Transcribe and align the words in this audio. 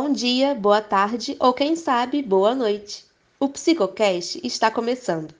bom 0.00 0.12
dia, 0.12 0.54
boa 0.54 0.80
tarde 0.80 1.36
ou 1.40 1.52
quem 1.52 1.74
sabe, 1.74 2.22
boa 2.22 2.54
noite. 2.54 3.04
O 3.40 3.48
Psicocast 3.48 4.40
está 4.44 4.70
começando. 4.70 5.34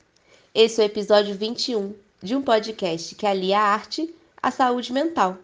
Esse 0.52 0.80
é 0.80 0.84
o 0.84 0.86
episódio 0.86 1.32
21 1.32 1.94
de 2.20 2.34
um 2.34 2.42
podcast 2.42 3.14
que 3.14 3.24
alia 3.24 3.56
a 3.56 3.62
arte 3.62 4.12
à 4.42 4.50
saúde 4.50 4.92
mental. 4.92 5.36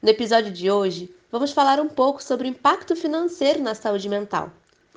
No 0.00 0.08
episódio 0.08 0.50
de 0.50 0.70
hoje, 0.70 1.14
vamos 1.30 1.52
falar 1.52 1.78
um 1.78 1.86
pouco 1.86 2.22
sobre 2.22 2.48
o 2.48 2.50
impacto 2.50 2.96
financeiro 2.96 3.62
na 3.62 3.74
saúde 3.74 4.08
mental, 4.08 4.50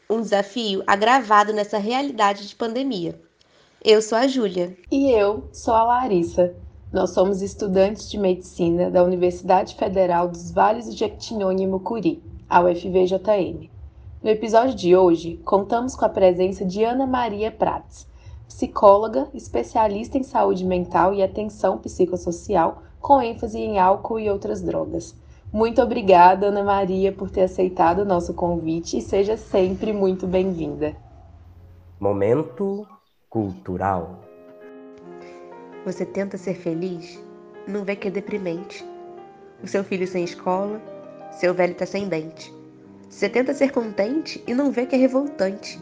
um 0.10 0.22
desafio 0.22 0.82
agravado 0.88 1.52
nessa 1.52 1.78
realidade 1.78 2.48
de 2.48 2.56
pandemia. 2.56 3.20
Eu 3.84 4.02
sou 4.02 4.18
a 4.18 4.26
Júlia. 4.26 4.74
E 4.90 5.12
eu 5.12 5.50
sou 5.52 5.74
a 5.74 5.84
Larissa. 5.84 6.56
Nós 6.94 7.10
somos 7.10 7.42
estudantes 7.42 8.10
de 8.10 8.18
medicina 8.18 8.90
da 8.90 9.04
Universidade 9.04 9.76
Federal 9.76 10.30
dos 10.30 10.50
Vales 10.50 10.86
do 10.86 10.96
Jequitinhonha 10.96 11.66
e 11.66 11.68
Mucuri, 11.68 12.24
a 12.50 12.62
UFVJM. 12.62 13.70
No 14.24 14.30
episódio 14.30 14.76
de 14.76 14.96
hoje, 14.96 15.40
contamos 15.46 15.96
com 15.96 16.04
a 16.04 16.10
presença 16.10 16.66
de 16.66 16.84
Ana 16.84 17.06
Maria 17.06 17.52
Prats, 17.52 18.08
psicóloga, 18.48 19.30
especialista 19.36 20.18
em 20.18 20.24
saúde 20.24 20.66
mental 20.66 21.14
e 21.14 21.22
atenção 21.22 21.78
psicossocial, 21.78 22.82
com 23.00 23.22
ênfase 23.22 23.60
em 23.60 23.78
álcool 23.78 24.20
e 24.20 24.30
outras 24.30 24.62
drogas. 24.64 25.16
Muito 25.54 25.82
obrigada, 25.82 26.48
Ana 26.48 26.64
Maria, 26.64 27.12
por 27.12 27.30
ter 27.30 27.44
aceitado 27.44 28.00
o 28.00 28.06
nosso 28.06 28.34
convite 28.34 28.98
e 28.98 29.02
seja 29.02 29.38
sempre 29.38 29.94
muito 29.94 30.26
bem-vinda. 30.26 30.96
Momento 32.00 32.88
cultural. 33.30 34.20
Você 35.86 36.06
tenta 36.06 36.36
ser 36.36 36.56
feliz, 36.56 37.24
não 37.68 37.84
vê 37.84 37.96
que 37.96 38.08
é 38.08 38.12
deprimente. 38.12 38.84
O 39.64 39.68
seu 39.68 39.84
filho 39.84 40.08
sem 40.08 40.24
escola, 40.24 40.82
seu 41.40 41.54
velho 41.54 41.74
tá 41.74 41.86
sem 41.86 42.10
dente. 42.10 42.54
Você 43.10 43.30
tenta 43.30 43.54
ser 43.54 43.72
contente 43.72 44.44
e 44.46 44.54
não 44.54 44.72
vê 44.72 44.86
que 44.86 44.94
é 44.94 45.00
revoltante. 45.00 45.80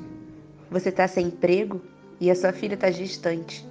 Você 0.70 0.92
tá 0.92 1.08
sem 1.08 1.28
emprego 1.28 1.82
e 2.22 2.30
a 2.30 2.36
sua 2.36 2.54
filha 2.54 2.78
tá 2.78 2.92
distante. 2.92 3.68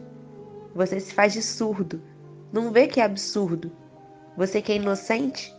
Você 0.75 0.98
se 0.98 1.14
faz 1.14 1.33
de 1.33 1.41
surdo, 1.41 2.03
não 2.53 2.73
vê 2.73 2.89
que 2.89 3.01
é 3.01 3.05
absurdo. 3.05 3.70
Você 4.37 4.61
que 4.61 4.73
é 4.73 4.77
inocente, 4.77 5.55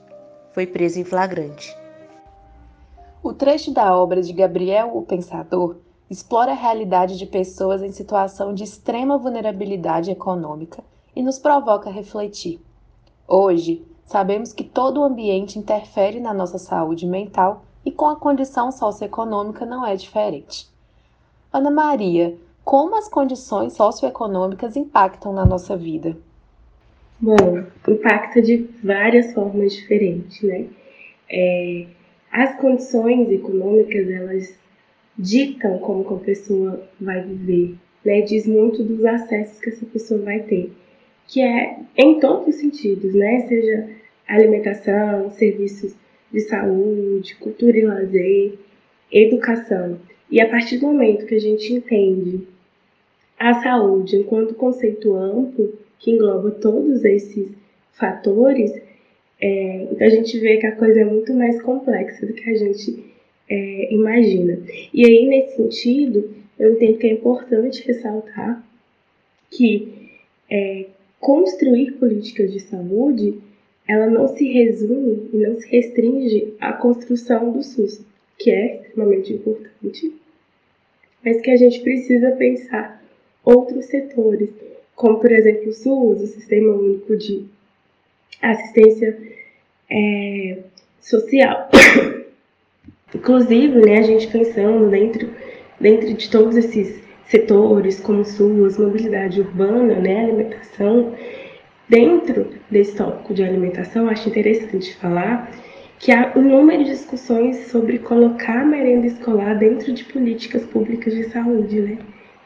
foi 0.51 0.67
preso 0.67 0.99
em 0.99 1.05
flagrante. 1.05 1.73
O 3.23 3.31
trecho 3.31 3.71
da 3.71 3.97
obra 3.97 4.21
de 4.21 4.33
Gabriel 4.33 4.97
o 4.97 5.03
Pensador 5.03 5.77
explora 6.09 6.51
a 6.51 6.55
realidade 6.55 7.17
de 7.17 7.25
pessoas 7.25 7.81
em 7.81 7.93
situação 7.93 8.53
de 8.53 8.65
extrema 8.65 9.17
vulnerabilidade 9.17 10.11
econômica 10.11 10.83
e 11.15 11.23
nos 11.23 11.39
provoca 11.39 11.89
a 11.89 11.93
refletir. 11.93 12.59
Hoje, 13.25 13.85
sabemos 14.07 14.53
que 14.53 14.63
todo 14.63 15.01
o 15.01 15.03
ambiente 15.03 15.59
interfere 15.59 16.19
na 16.19 16.33
nossa 16.33 16.57
saúde 16.57 17.05
mental 17.05 17.63
e 17.85 17.91
com 17.91 18.07
a 18.07 18.15
condição 18.15 18.71
socioeconômica 18.71 19.65
não 19.65 19.85
é 19.85 19.95
diferente. 19.95 20.67
Ana 21.53 21.69
Maria, 21.69 22.35
como 22.63 22.97
as 22.97 23.07
condições 23.07 23.73
socioeconômicas 23.73 24.75
impactam 24.75 25.31
na 25.31 25.45
nossa 25.45 25.77
vida? 25.77 26.17
Bom, 27.19 27.63
impacta 27.87 28.41
de 28.41 28.69
várias 28.83 29.33
formas 29.33 29.73
diferentes, 29.73 30.41
né? 30.43 30.67
É, 31.29 31.87
as 32.31 32.59
condições 32.59 33.29
econômicas, 33.31 34.09
elas 34.09 34.53
ditam 35.17 35.79
como 35.79 36.05
que 36.05 36.13
a 36.13 36.25
pessoa 36.25 36.83
vai 36.99 37.21
viver, 37.23 37.75
né? 38.05 38.21
Diz 38.21 38.45
muito 38.45 38.83
dos 38.83 39.03
acessos 39.05 39.59
que 39.59 39.69
essa 39.69 39.85
pessoa 39.85 40.21
vai 40.21 40.39
ter, 40.41 40.71
que 41.27 41.41
é 41.41 41.79
em 41.95 42.19
todos 42.19 42.47
os 42.47 42.55
sentidos, 42.55 43.13
né? 43.13 43.41
Seja 43.47 43.89
alimentação, 44.27 45.29
serviços 45.31 45.93
de 46.31 46.41
saúde, 46.41 47.35
cultura 47.35 47.77
e 47.77 47.85
lazer, 47.85 48.53
educação. 49.11 49.99
E 50.29 50.41
a 50.41 50.49
partir 50.49 50.77
do 50.77 50.87
momento 50.87 51.25
que 51.25 51.35
a 51.35 51.39
gente 51.39 51.73
entende 51.73 52.47
a 53.39 53.61
saúde 53.61 54.17
enquanto 54.17 54.55
conceito 54.55 55.15
amplo, 55.15 55.73
que 55.99 56.11
engloba 56.11 56.51
todos 56.51 57.03
esses 57.05 57.51
fatores, 57.93 58.71
é, 59.39 59.87
então 59.91 60.07
a 60.07 60.09
gente 60.09 60.37
vê 60.39 60.57
que 60.57 60.65
a 60.65 60.75
coisa 60.75 61.01
é 61.01 61.05
muito 61.05 61.33
mais 61.33 61.61
complexa 61.61 62.25
do 62.25 62.33
que 62.33 62.49
a 62.49 62.55
gente 62.55 63.05
é, 63.49 63.93
imagina. 63.93 64.59
E 64.93 65.05
aí, 65.05 65.27
nesse 65.27 65.55
sentido, 65.55 66.35
eu 66.59 66.73
entendo 66.73 66.97
que 66.97 67.07
é 67.07 67.11
importante 67.11 67.85
ressaltar 67.85 68.63
que 69.49 70.09
é, 70.49 70.87
construir 71.19 71.93
políticas 71.93 72.51
de 72.51 72.59
saúde 72.59 73.41
ela 73.87 74.07
não 74.07 74.27
se 74.27 74.45
resume 74.51 75.29
e 75.31 75.37
não 75.37 75.55
se 75.55 75.67
restringe 75.69 76.53
à 76.59 76.73
construção 76.73 77.51
do 77.51 77.63
SUS, 77.63 78.01
que 78.37 78.51
é 78.51 78.81
extremamente 78.81 79.33
importante, 79.33 80.13
mas 81.23 81.39
que 81.39 81.49
a 81.49 81.55
gente 81.55 81.79
precisa 81.79 82.31
pensar 82.31 83.01
outros 83.43 83.85
setores, 83.85 84.49
como 84.93 85.19
por 85.19 85.31
exemplo 85.31 85.69
o 85.69 85.73
SUS, 85.73 86.21
o 86.21 86.27
Sistema 86.27 86.73
Único 86.73 87.15
de 87.15 87.45
Assistência 88.41 89.17
é, 89.89 90.57
Social. 90.99 91.69
Inclusive, 93.15 93.79
né, 93.79 93.99
a 93.99 94.03
gente 94.03 94.27
pensando 94.27 94.89
dentro, 94.89 95.29
dentro 95.79 96.13
de 96.13 96.29
todos 96.29 96.57
esses 96.57 97.06
setores, 97.27 97.99
como 97.99 98.23
SUS, 98.23 98.77
mobilidade 98.77 99.41
urbana, 99.41 99.95
né, 99.95 100.23
alimentação, 100.23 101.13
dentro 101.89 102.47
desse 102.69 102.95
tópico 102.95 103.33
de 103.33 103.43
alimentação, 103.43 104.09
acho 104.09 104.29
interessante 104.29 104.95
falar 104.95 105.49
que 105.99 106.11
há 106.11 106.33
inúmeras 106.35 106.87
discussões 106.87 107.67
sobre 107.67 107.99
colocar 107.99 108.61
a 108.61 108.65
merenda 108.65 109.07
escolar 109.07 109.55
dentro 109.55 109.91
de 109.93 110.03
políticas 110.05 110.63
públicas 110.65 111.13
de 111.13 111.23
saúde, 111.29 111.81
né? 111.81 111.97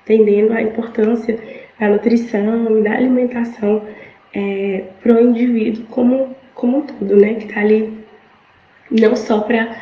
entendendo 0.03 0.53
a 0.53 0.61
importância 0.61 1.37
da 1.79 1.89
nutrição 1.89 2.79
e 2.79 2.83
da 2.83 2.93
alimentação 2.93 3.83
é, 4.33 4.85
para 5.01 5.15
o 5.15 5.19
indivíduo 5.19 5.85
como, 5.87 6.35
como 6.55 6.77
um 6.77 6.81
todo, 6.81 7.15
né? 7.17 7.33
que 7.35 7.45
está 7.45 7.59
ali 7.59 8.01
não 8.89 9.15
só 9.15 9.41
para 9.41 9.75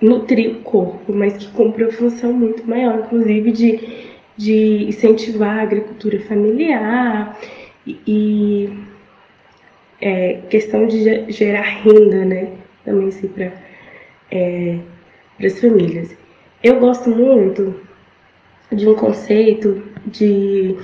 nutrir 0.00 0.56
o 0.56 0.60
corpo, 0.62 1.12
mas 1.12 1.36
que 1.36 1.48
cumpre 1.52 1.84
uma 1.84 1.92
função 1.92 2.32
muito 2.32 2.68
maior, 2.68 3.00
inclusive 3.00 3.52
de, 3.52 4.08
de 4.36 4.84
incentivar 4.88 5.58
a 5.58 5.62
agricultura 5.62 6.20
familiar 6.20 7.38
e, 7.86 8.00
e 8.06 8.78
é, 10.00 10.40
questão 10.48 10.86
de 10.86 11.30
gerar 11.30 11.62
renda, 11.62 12.24
né? 12.24 12.52
Também 12.84 13.08
assim, 13.08 13.28
para 13.28 13.52
é, 14.30 14.78
as 15.44 15.60
famílias. 15.60 16.16
Eu 16.62 16.78
gosto 16.80 17.10
muito 17.10 17.74
de 18.72 18.88
um 18.88 18.94
conceito 18.94 19.82
de 20.06 20.76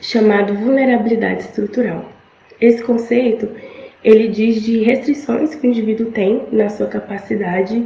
chamado 0.00 0.54
vulnerabilidade 0.54 1.42
estrutural. 1.42 2.10
Esse 2.60 2.82
conceito 2.82 3.48
ele 4.02 4.28
diz 4.28 4.62
de 4.62 4.82
restrições 4.82 5.54
que 5.54 5.66
o 5.66 5.70
indivíduo 5.70 6.10
tem 6.12 6.46
na 6.52 6.68
sua 6.68 6.86
capacidade 6.86 7.84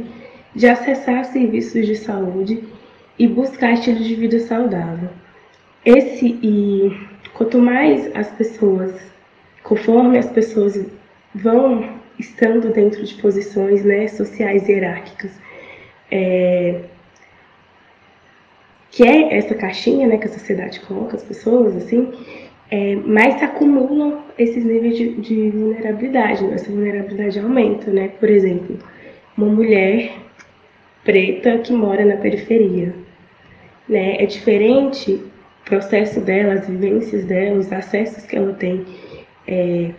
de 0.55 0.67
acessar 0.67 1.25
serviços 1.25 1.85
de 1.85 1.95
saúde 1.95 2.63
e 3.17 3.27
buscar 3.27 3.73
estilos 3.73 4.05
de 4.05 4.15
vida 4.15 4.39
saudável. 4.39 5.09
Esse 5.85 6.39
e 6.41 6.95
quanto 7.33 7.59
mais 7.59 8.09
as 8.15 8.29
pessoas, 8.31 8.93
conforme 9.63 10.17
as 10.17 10.29
pessoas 10.29 10.85
vão 11.33 11.97
estando 12.19 12.71
dentro 12.71 13.03
de 13.03 13.13
posições 13.15 13.83
né, 13.83 14.07
sociais 14.07 14.67
hierárquicas, 14.67 15.31
é, 16.11 16.81
que 18.91 19.03
é 19.03 19.35
essa 19.35 19.55
caixinha 19.55 20.07
né, 20.07 20.17
que 20.17 20.27
a 20.27 20.31
sociedade 20.31 20.79
coloca 20.81 21.15
as 21.15 21.23
pessoas, 21.23 21.75
assim, 21.75 22.13
é, 22.73 22.95
mais 22.95 23.35
se 23.35 23.45
acumulam 23.45 24.23
esses 24.35 24.65
níveis 24.65 24.97
de, 24.97 25.11
de 25.21 25.51
vulnerabilidade, 25.51 26.43
né? 26.43 26.55
essa 26.55 26.71
vulnerabilidade 26.71 27.37
aumenta, 27.37 27.91
né? 27.91 28.07
Por 28.19 28.27
exemplo, 28.27 28.79
uma 29.37 29.45
mulher 29.45 30.11
preta 31.03 31.59
que 31.59 31.71
mora 31.71 32.03
na 32.03 32.17
periferia, 32.17 32.91
né? 33.87 34.15
É 34.15 34.25
diferente 34.25 35.11
o 35.11 35.65
processo 35.65 36.19
dela, 36.19 36.55
as 36.55 36.67
vivências 36.67 37.25
dela, 37.25 37.59
os 37.59 37.71
acessos 37.71 38.25
que 38.25 38.35
ela 38.35 38.53
tem, 38.53 38.83
é, 39.47 39.91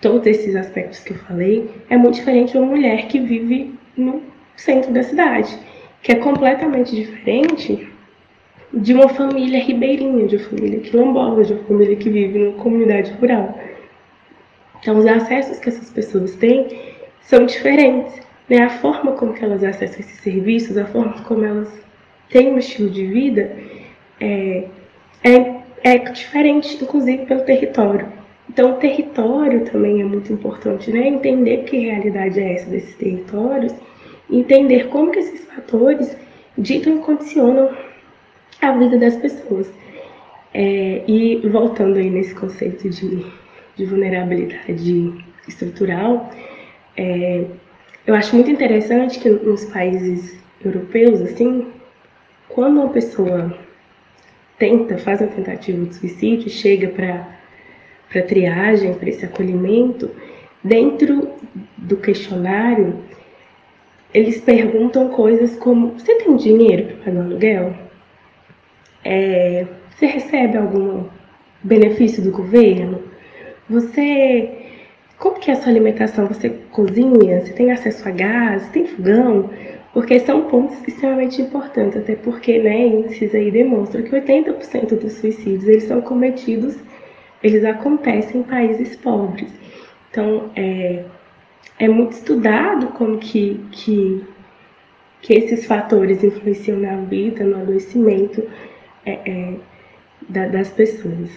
todos 0.00 0.28
esses 0.28 0.54
aspectos 0.54 1.00
que 1.00 1.10
eu 1.12 1.18
falei, 1.18 1.68
é 1.90 1.96
muito 1.96 2.14
diferente 2.14 2.52
de 2.52 2.58
uma 2.58 2.68
mulher 2.68 3.08
que 3.08 3.18
vive 3.18 3.74
no 3.96 4.22
centro 4.54 4.92
da 4.92 5.02
cidade, 5.02 5.58
que 6.02 6.12
é 6.12 6.14
completamente 6.14 6.94
diferente 6.94 7.89
de 8.72 8.94
uma 8.94 9.08
família 9.08 9.62
ribeirinha, 9.62 10.26
de 10.26 10.36
uma 10.36 10.44
família 10.44 10.80
quilombola, 10.80 11.44
de 11.44 11.52
uma 11.52 11.64
família 11.64 11.96
que 11.96 12.08
vive 12.08 12.38
numa 12.38 12.62
comunidade 12.62 13.12
rural. 13.12 13.58
Então, 14.80 14.96
os 14.98 15.06
acessos 15.06 15.58
que 15.58 15.68
essas 15.68 15.90
pessoas 15.90 16.34
têm 16.36 16.68
são 17.22 17.44
diferentes. 17.44 18.20
Né? 18.48 18.62
A 18.62 18.70
forma 18.70 19.12
como 19.12 19.34
elas 19.40 19.62
acessam 19.62 20.00
esses 20.00 20.20
serviços, 20.20 20.76
a 20.76 20.86
forma 20.86 21.14
como 21.24 21.44
elas 21.44 21.68
têm 22.28 22.52
um 22.52 22.58
estilo 22.58 22.90
de 22.90 23.06
vida 23.06 23.56
é, 24.20 24.64
é, 25.24 25.54
é 25.82 25.98
diferente, 25.98 26.78
inclusive 26.82 27.26
pelo 27.26 27.42
território. 27.42 28.08
Então, 28.48 28.72
o 28.72 28.76
território 28.76 29.64
também 29.64 30.00
é 30.00 30.04
muito 30.04 30.32
importante, 30.32 30.90
né? 30.90 31.06
Entender 31.06 31.64
que 31.64 31.78
realidade 31.78 32.40
é 32.40 32.54
essa 32.54 32.68
desses 32.68 32.96
territórios 32.96 33.72
entender 34.32 34.88
como 34.88 35.10
que 35.10 35.18
esses 35.18 35.44
fatores 35.44 36.16
ditam 36.56 36.96
e 36.96 37.00
condicionam 37.00 37.70
a 38.60 38.72
vida 38.76 38.98
das 38.98 39.16
pessoas. 39.16 39.70
É, 40.52 41.04
e 41.06 41.36
voltando 41.48 41.96
aí 41.96 42.10
nesse 42.10 42.34
conceito 42.34 42.88
de, 42.90 43.24
de 43.76 43.84
vulnerabilidade 43.84 45.24
estrutural, 45.46 46.30
é, 46.96 47.44
eu 48.06 48.14
acho 48.14 48.34
muito 48.34 48.50
interessante 48.50 49.20
que 49.20 49.30
nos 49.30 49.64
países 49.66 50.36
europeus, 50.64 51.20
assim, 51.22 51.66
quando 52.48 52.80
uma 52.80 52.88
pessoa 52.88 53.56
tenta, 54.58 54.98
faz 54.98 55.20
uma 55.20 55.30
tentativa 55.30 55.84
de 55.86 55.94
suicídio, 55.94 56.50
chega 56.50 56.88
para 56.88 58.22
triagem, 58.22 58.94
para 58.94 59.08
esse 59.08 59.24
acolhimento, 59.24 60.10
dentro 60.62 61.30
do 61.76 61.96
questionário, 61.96 62.98
eles 64.12 64.40
perguntam 64.40 65.08
coisas 65.10 65.56
como: 65.56 65.92
você 65.98 66.16
tem 66.16 66.36
dinheiro 66.36 66.96
para 66.96 67.12
pagar 67.12 67.24
aluguel? 67.24 67.89
É, 69.04 69.66
você 69.90 70.06
recebe 70.06 70.56
algum 70.56 71.04
benefício 71.62 72.22
do 72.22 72.30
governo? 72.30 73.02
Você. 73.68 74.56
Como 75.18 75.38
que 75.38 75.50
é 75.50 75.54
a 75.54 75.56
sua 75.56 75.70
alimentação? 75.70 76.26
Você 76.26 76.48
cozinha? 76.70 77.40
Você 77.40 77.52
tem 77.52 77.70
acesso 77.70 78.08
a 78.08 78.10
gás? 78.10 78.68
Tem 78.70 78.86
fogão? 78.86 79.50
Porque 79.92 80.20
são 80.20 80.44
pontos 80.44 80.76
extremamente 80.86 81.42
importantes, 81.42 81.98
até 81.98 82.14
porque 82.14 82.58
né, 82.60 82.86
índices 82.86 83.34
aí 83.34 83.50
demonstram 83.50 84.02
que 84.02 84.10
80% 84.10 84.98
dos 84.98 85.14
suicídios 85.14 85.64
eles 85.64 85.82
são 85.84 86.00
cometidos, 86.00 86.76
eles 87.42 87.64
acontecem 87.64 88.40
em 88.40 88.44
países 88.44 88.94
pobres. 88.96 89.50
Então, 90.10 90.50
é, 90.54 91.04
é 91.78 91.88
muito 91.88 92.12
estudado 92.12 92.86
como 92.88 93.18
que, 93.18 93.60
que, 93.72 94.24
que 95.22 95.34
esses 95.34 95.66
fatores 95.66 96.22
influenciam 96.22 96.78
na 96.78 96.96
vida, 96.96 97.42
no 97.44 97.60
adoecimento 97.60 98.42
é, 99.10 99.30
é, 99.30 99.60
da, 100.28 100.48
das 100.48 100.68
pessoas. 100.70 101.30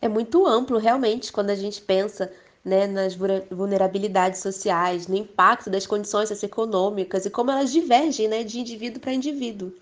É 0.00 0.08
muito 0.08 0.46
amplo, 0.46 0.78
realmente, 0.78 1.32
quando 1.32 1.50
a 1.50 1.54
gente 1.54 1.80
pensa 1.82 2.32
né, 2.64 2.86
nas 2.86 3.16
vulnerabilidades 3.50 4.40
sociais, 4.40 5.06
no 5.06 5.16
impacto 5.16 5.70
das 5.70 5.86
condições 5.86 6.28
socioeconômicas 6.28 7.26
e 7.26 7.30
como 7.30 7.50
elas 7.50 7.72
divergem 7.72 8.28
né, 8.28 8.44
de 8.44 8.60
indivíduo 8.60 9.00
para 9.00 9.12
indivíduo. 9.12 9.72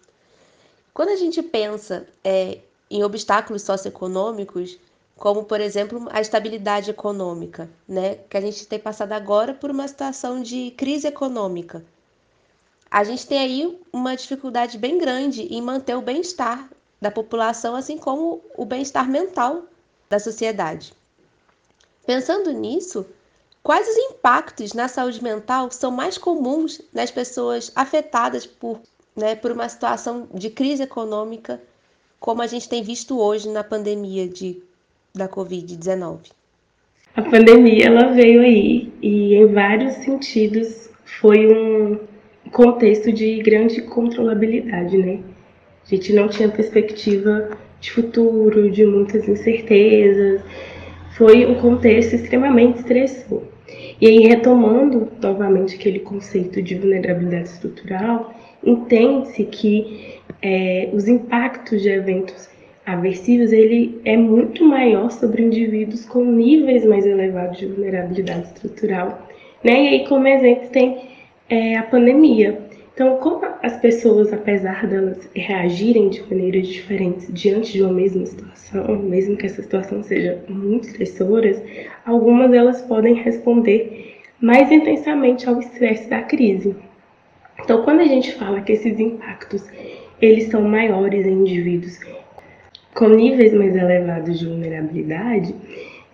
Quando 0.94 1.10
a 1.10 1.16
gente 1.16 1.42
pensa 1.42 2.06
é, 2.24 2.58
em 2.90 3.02
obstáculos 3.02 3.62
socioeconômicos, 3.62 4.78
como 5.16 5.44
por 5.44 5.60
exemplo 5.60 6.06
a 6.10 6.20
estabilidade 6.20 6.90
econômica, 6.90 7.68
né? 7.88 8.16
Que 8.28 8.36
a 8.36 8.40
gente 8.40 8.66
tem 8.66 8.78
passado 8.78 9.12
agora 9.12 9.54
por 9.54 9.70
uma 9.70 9.88
situação 9.88 10.42
de 10.42 10.72
crise 10.76 11.06
econômica. 11.06 11.84
A 12.90 13.02
gente 13.02 13.26
tem 13.26 13.38
aí 13.38 13.78
uma 13.92 14.14
dificuldade 14.14 14.78
bem 14.78 14.98
grande 14.98 15.42
em 15.42 15.60
manter 15.60 15.96
o 15.96 16.02
bem-estar 16.02 16.68
da 17.00 17.10
população, 17.10 17.74
assim 17.74 17.98
como 17.98 18.40
o 18.56 18.64
bem-estar 18.64 19.08
mental 19.08 19.64
da 20.08 20.18
sociedade. 20.18 20.92
Pensando 22.06 22.52
nisso, 22.52 23.04
quais 23.62 23.88
os 23.88 23.96
impactos 23.96 24.72
na 24.72 24.88
saúde 24.88 25.22
mental 25.22 25.70
são 25.70 25.90
mais 25.90 26.16
comuns 26.16 26.80
nas 26.92 27.10
pessoas 27.10 27.72
afetadas 27.74 28.46
por, 28.46 28.80
né, 29.14 29.34
por 29.34 29.50
uma 29.50 29.68
situação 29.68 30.28
de 30.32 30.50
crise 30.50 30.84
econômica, 30.84 31.60
como 32.20 32.42
a 32.42 32.46
gente 32.46 32.68
tem 32.68 32.82
visto 32.82 33.18
hoje 33.18 33.48
na 33.48 33.62
pandemia 33.62 34.28
de 34.28 34.62
da 35.14 35.28
Covid-19? 35.28 36.30
A 37.16 37.22
pandemia 37.22 37.86
ela 37.86 38.12
veio 38.12 38.42
aí 38.42 38.92
e 39.00 39.34
em 39.34 39.46
vários 39.46 39.94
sentidos 39.94 40.90
foi 41.20 41.46
um 41.46 41.98
contexto 42.52 43.10
de 43.10 43.42
grande 43.42 43.80
controlabilidade, 43.82 44.98
né? 44.98 45.20
A 45.86 45.94
gente 45.94 46.12
não 46.12 46.28
tinha 46.28 46.48
perspectiva 46.48 47.50
de 47.80 47.92
futuro, 47.92 48.70
de 48.70 48.84
muitas 48.84 49.28
incertezas. 49.28 50.42
Foi 51.16 51.46
um 51.46 51.54
contexto 51.54 52.14
extremamente 52.14 52.78
estressor. 52.78 53.42
E 54.00 54.06
aí, 54.06 54.18
retomando 54.26 55.08
novamente 55.22 55.76
aquele 55.76 56.00
conceito 56.00 56.60
de 56.60 56.74
vulnerabilidade 56.74 57.48
estrutural, 57.48 58.34
entende-se 58.64 59.44
que 59.44 60.18
é, 60.42 60.90
os 60.92 61.08
impactos 61.08 61.82
de 61.82 61.88
eventos 61.88 62.48
aversivos, 62.84 63.52
ele 63.52 64.00
é 64.04 64.16
muito 64.16 64.64
maior 64.64 65.10
sobre 65.10 65.42
indivíduos 65.42 66.04
com 66.04 66.24
níveis 66.24 66.84
mais 66.84 67.06
elevados 67.06 67.58
de 67.58 67.66
vulnerabilidade 67.66 68.46
estrutural. 68.48 69.26
Né? 69.64 69.84
E 69.84 69.88
aí, 69.88 70.08
como 70.08 70.26
exemplo, 70.28 70.68
tem 70.68 71.08
é, 71.48 71.76
a 71.76 71.82
pandemia. 71.84 72.65
Então, 72.96 73.18
como 73.18 73.44
as 73.62 73.76
pessoas, 73.76 74.32
apesar 74.32 74.86
delas 74.86 75.28
reagirem 75.34 76.08
de 76.08 76.22
maneiras 76.22 76.66
diferentes 76.66 77.28
diante 77.30 77.74
de 77.74 77.82
uma 77.82 77.92
mesma 77.92 78.24
situação, 78.24 78.96
mesmo 78.96 79.36
que 79.36 79.44
essa 79.44 79.60
situação 79.60 80.02
seja 80.02 80.42
muito 80.48 80.88
estressora, 80.88 81.62
algumas 82.06 82.50
delas 82.50 82.80
podem 82.80 83.12
responder 83.16 84.16
mais 84.40 84.72
intensamente 84.72 85.46
ao 85.46 85.60
estresse 85.60 86.08
da 86.08 86.22
crise. 86.22 86.74
Então, 87.62 87.82
quando 87.82 88.00
a 88.00 88.06
gente 88.06 88.32
fala 88.32 88.62
que 88.62 88.72
esses 88.72 88.98
impactos 88.98 89.62
eles 90.18 90.44
são 90.44 90.62
maiores 90.62 91.26
em 91.26 91.32
indivíduos 91.32 91.98
com 92.94 93.08
níveis 93.10 93.52
mais 93.52 93.76
elevados 93.76 94.38
de 94.38 94.46
vulnerabilidade, 94.46 95.54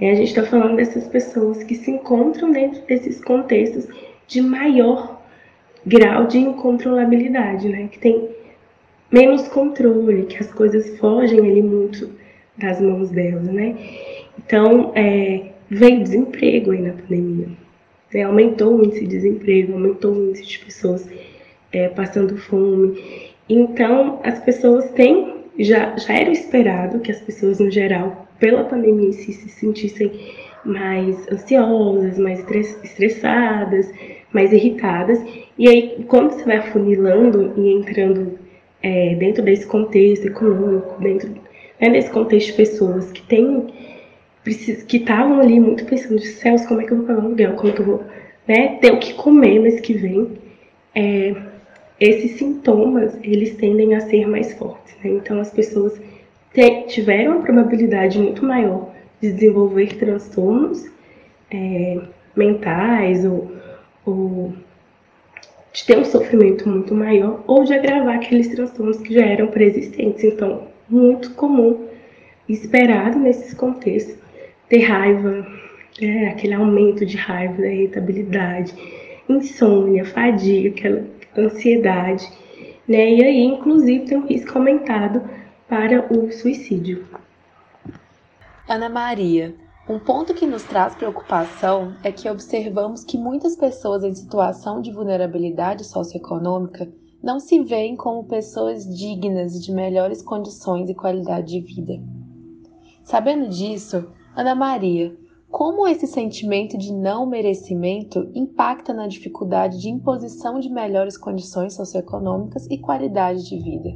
é, 0.01 0.11
a 0.11 0.15
gente 0.17 0.31
está 0.31 0.43
falando 0.43 0.79
dessas 0.79 1.07
pessoas 1.07 1.63
que 1.63 1.77
se 1.77 1.93
encontram 1.93 2.51
dentro 2.51 2.83
desses 2.87 3.23
contextos 3.23 3.87
de 4.27 4.41
maior 4.41 5.12
grau 5.87 6.27
de 6.27 6.39
incontrolabilidade, 6.39 7.69
né? 7.69 7.89
Que 7.91 7.99
tem 7.99 8.29
menos 9.11 9.49
controle, 9.49 10.25
que 10.25 10.39
as 10.39 10.53
coisas 10.53 10.99
fogem 10.99 11.39
ali 11.41 11.63
muito 11.63 12.11
das 12.57 12.81
mãos 12.81 13.11
delas, 13.11 13.45
né? 13.45 13.77
Então, 14.39 14.93
é, 14.95 15.53
veio 15.69 16.03
desemprego 16.03 16.71
aí 16.71 16.81
na 16.83 16.93
pandemia. 16.93 17.49
Né? 18.13 18.23
Aumentou 18.23 18.77
o 18.77 18.85
índice 18.85 19.01
de 19.01 19.07
desemprego, 19.09 19.73
aumentou 19.73 20.13
o 20.13 20.29
índice 20.29 20.47
de 20.47 20.59
pessoas 20.61 21.09
é, 21.73 21.89
passando 21.89 22.37
fome. 22.37 23.31
Então, 23.49 24.21
as 24.23 24.39
pessoas 24.41 24.91
têm 24.93 25.43
já, 25.59 25.97
já 25.97 26.15
era 26.15 26.31
esperado 26.31 27.01
que 27.01 27.11
as 27.11 27.21
pessoas, 27.21 27.59
no 27.59 27.71
geral, 27.71 28.27
pela 28.39 28.65
pandemia 28.65 29.13
se 29.13 29.33
sentissem 29.33 30.13
mais 30.65 31.29
ansiosas, 31.31 32.19
mais 32.19 32.41
estressadas, 32.83 33.91
mais 34.33 34.53
irritadas. 34.53 35.23
E 35.59 35.69
aí, 35.69 36.05
quando 36.09 36.31
você 36.31 36.45
vai 36.45 36.57
afunilando 36.57 37.53
e 37.57 37.73
entrando 37.73 38.39
é, 38.83 39.15
dentro 39.15 39.43
desse 39.43 39.67
contexto 39.67 40.27
econômico, 40.27 41.01
dentro 41.01 41.31
né, 41.81 41.91
desse 41.91 42.11
contexto 42.11 42.49
de 42.49 42.55
pessoas 42.55 43.11
que 43.13 43.23
têm 43.23 43.67
que 44.89 44.97
estavam 44.97 45.39
ali 45.39 45.61
muito 45.61 45.85
pensando, 45.85 46.21
céus, 46.21 46.67
como 46.67 46.81
é 46.81 46.85
que 46.85 46.93
eu 46.93 46.97
vou 46.97 47.07
pagar 47.07 47.21
um 47.21 47.27
aluguel, 47.27 47.53
como 47.55 47.69
é 47.69 47.73
que 47.73 47.81
eu 47.81 47.87
vou 47.87 48.05
né, 48.49 48.77
ter 48.81 48.93
o 48.93 48.99
que 48.99 49.15
comer 49.15 49.61
mês 49.61 49.81
que 49.81 49.95
vem, 49.95 50.33
é, 50.95 51.33
esses 52.01 52.33
sintomas 52.33 53.17
eles 53.23 53.55
tendem 53.55 53.95
a 53.95 54.01
ser 54.01 54.27
mais 54.27 54.53
fortes. 54.55 54.97
Né? 55.03 55.11
Então, 55.11 55.41
as 55.41 55.53
pessoas 55.53 56.01
tiveram 56.89 57.37
uma 57.37 57.43
probabilidade 57.43 58.19
muito 58.19 58.45
maior 58.45 58.93
de 59.21 59.33
desenvolver 59.33 59.97
transtornos 59.97 60.91
é, 61.51 62.01
mentais 62.37 63.25
ou, 63.25 63.53
ou 64.05 64.53
de 65.73 65.87
ter 65.87 65.99
um 65.99 66.05
sofrimento 66.05 66.69
muito 66.69 66.95
maior 66.95 67.43
ou 67.47 67.65
de 67.65 67.73
agravar 67.73 68.17
aqueles 68.17 68.49
transtornos 68.49 68.99
que 68.99 69.15
já 69.15 69.25
eram 69.25 69.49
pré-existentes. 69.49 70.23
Então, 70.25 70.69
muito 70.89 71.33
comum, 71.35 71.89
esperado 72.49 73.19
nesses 73.19 73.55
contextos, 73.55 74.17
ter 74.69 74.81
raiva, 74.81 75.47
é, 76.01 76.29
aquele 76.29 76.55
aumento 76.55 77.07
de 77.07 77.17
raiva, 77.17 77.63
da 77.63 77.69
irritabilidade, 77.69 78.75
insônia, 79.29 80.05
fadiga, 80.05 80.69
aquela 80.69 81.05
ansiedade, 81.37 82.29
né? 82.87 83.15
E 83.15 83.25
aí, 83.25 83.45
inclusive, 83.45 84.07
tem 84.07 84.19
um 84.19 84.27
risco 84.27 84.59
aumentado 84.59 85.23
para 85.69 86.13
o 86.13 86.31
suicídio. 86.31 87.07
Ana 88.69 88.89
Maria, 88.89 89.55
um 89.93 89.99
ponto 89.99 90.33
que 90.33 90.47
nos 90.47 90.63
traz 90.63 90.95
preocupação 90.95 91.93
é 92.03 92.11
que 92.11 92.29
observamos 92.31 93.05
que 93.05 93.19
muitas 93.19 93.55
pessoas 93.55 94.03
em 94.03 94.15
situação 94.15 94.81
de 94.81 94.91
vulnerabilidade 94.91 95.85
socioeconômica 95.85 96.91
não 97.23 97.39
se 97.39 97.61
veem 97.61 97.95
como 97.95 98.25
pessoas 98.25 98.87
dignas 98.87 99.63
de 99.63 99.71
melhores 99.71 100.23
condições 100.23 100.89
e 100.89 100.95
qualidade 100.95 101.49
de 101.49 101.61
vida. 101.61 102.03
Sabendo 103.05 103.51
disso, 103.51 104.09
Ana 104.35 104.55
Maria, 104.55 105.15
como 105.51 105.87
esse 105.87 106.07
sentimento 106.07 106.79
de 106.79 106.91
não 106.91 107.27
merecimento 107.27 108.31
impacta 108.35 108.95
na 108.95 109.07
dificuldade 109.07 109.79
de 109.79 109.91
imposição 109.91 110.59
de 110.59 110.71
melhores 110.71 111.19
condições 111.19 111.75
socioeconômicas 111.75 112.67
e 112.71 112.79
qualidade 112.79 113.47
de 113.47 113.59
vida? 113.59 113.91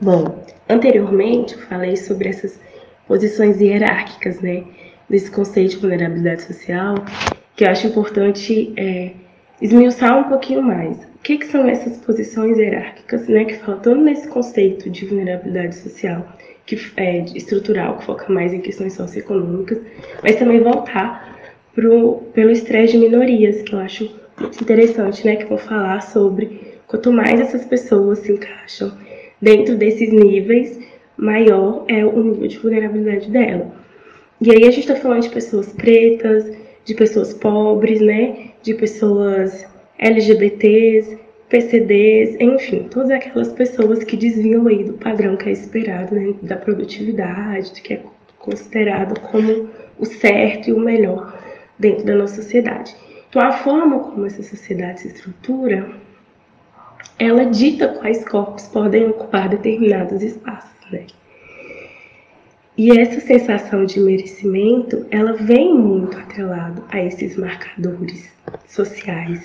Bom, 0.00 0.24
anteriormente 0.68 1.56
falei 1.56 1.94
sobre 1.94 2.30
essas 2.30 2.58
posições 3.10 3.60
hierárquicas, 3.60 4.40
né, 4.40 4.62
desse 5.08 5.28
conceito 5.32 5.70
de 5.70 5.76
vulnerabilidade 5.78 6.42
social, 6.42 6.94
que 7.56 7.64
eu 7.64 7.68
acho 7.68 7.88
importante 7.88 8.72
é, 8.76 9.10
esmiuçar 9.60 10.16
um 10.16 10.28
pouquinho 10.28 10.62
mais. 10.62 10.96
O 10.96 11.18
que, 11.20 11.38
que 11.38 11.46
são 11.46 11.66
essas 11.68 11.98
posições 11.98 12.56
hierárquicas, 12.56 13.26
né, 13.26 13.46
que 13.46 13.54
faltam 13.54 13.96
nesse 13.96 14.28
conceito 14.28 14.88
de 14.88 15.06
vulnerabilidade 15.06 15.74
social, 15.74 16.24
que 16.64 16.78
é 16.96 17.24
estrutural, 17.34 17.98
que 17.98 18.04
foca 18.04 18.32
mais 18.32 18.54
em 18.54 18.60
questões 18.60 18.92
socioeconômicas, 18.92 19.78
mas 20.22 20.36
também 20.36 20.60
voltar 20.60 21.36
pro, 21.74 22.18
pelo 22.32 22.52
estresse 22.52 22.92
de 22.92 22.98
minorias, 22.98 23.60
que 23.62 23.74
eu 23.74 23.80
acho 23.80 24.08
muito 24.38 24.62
interessante, 24.62 25.26
né, 25.26 25.34
que 25.34 25.46
vou 25.46 25.58
falar 25.58 26.00
sobre 26.00 26.78
quanto 26.86 27.12
mais 27.12 27.40
essas 27.40 27.64
pessoas 27.64 28.20
se 28.20 28.30
encaixam 28.30 28.96
dentro 29.42 29.74
desses 29.74 30.12
níveis, 30.12 30.78
maior 31.20 31.84
é 31.86 32.04
o 32.04 32.22
nível 32.22 32.48
de 32.48 32.58
vulnerabilidade 32.58 33.30
dela. 33.30 33.70
E 34.40 34.50
aí 34.50 34.64
a 34.64 34.70
gente 34.70 34.80
está 34.80 34.96
falando 34.96 35.22
de 35.22 35.28
pessoas 35.28 35.72
pretas, 35.72 36.50
de 36.84 36.94
pessoas 36.94 37.34
pobres, 37.34 38.00
né? 38.00 38.52
De 38.62 38.74
pessoas 38.74 39.66
LGBTs, 39.98 41.18
PCDs, 41.48 42.36
enfim, 42.40 42.88
todas 42.90 43.10
aquelas 43.10 43.52
pessoas 43.52 44.02
que 44.02 44.16
desviam 44.16 44.66
aí 44.66 44.84
do 44.84 44.94
padrão 44.94 45.36
que 45.36 45.48
é 45.48 45.52
esperado, 45.52 46.14
né? 46.14 46.34
Da 46.42 46.56
produtividade, 46.56 47.72
que 47.82 47.94
é 47.94 48.02
considerado 48.38 49.20
como 49.20 49.68
o 49.98 50.06
certo 50.06 50.70
e 50.70 50.72
o 50.72 50.80
melhor 50.80 51.38
dentro 51.78 52.04
da 52.04 52.14
nossa 52.14 52.36
sociedade. 52.36 52.96
Então, 53.28 53.42
a 53.42 53.52
forma 53.52 53.98
como 54.00 54.26
essa 54.26 54.42
sociedade 54.42 55.00
se 55.00 55.08
estrutura, 55.08 55.88
ela 57.20 57.44
dita 57.44 57.88
quais 57.88 58.26
corpos 58.26 58.66
podem 58.68 59.06
ocupar 59.08 59.50
determinados 59.50 60.22
espaços, 60.22 60.90
né? 60.90 61.06
E 62.78 62.98
essa 62.98 63.20
sensação 63.20 63.84
de 63.84 64.00
merecimento, 64.00 65.06
ela 65.10 65.34
vem 65.34 65.74
muito 65.74 66.16
atrelado 66.16 66.82
a 66.88 67.04
esses 67.04 67.36
marcadores 67.36 68.32
sociais, 68.66 69.44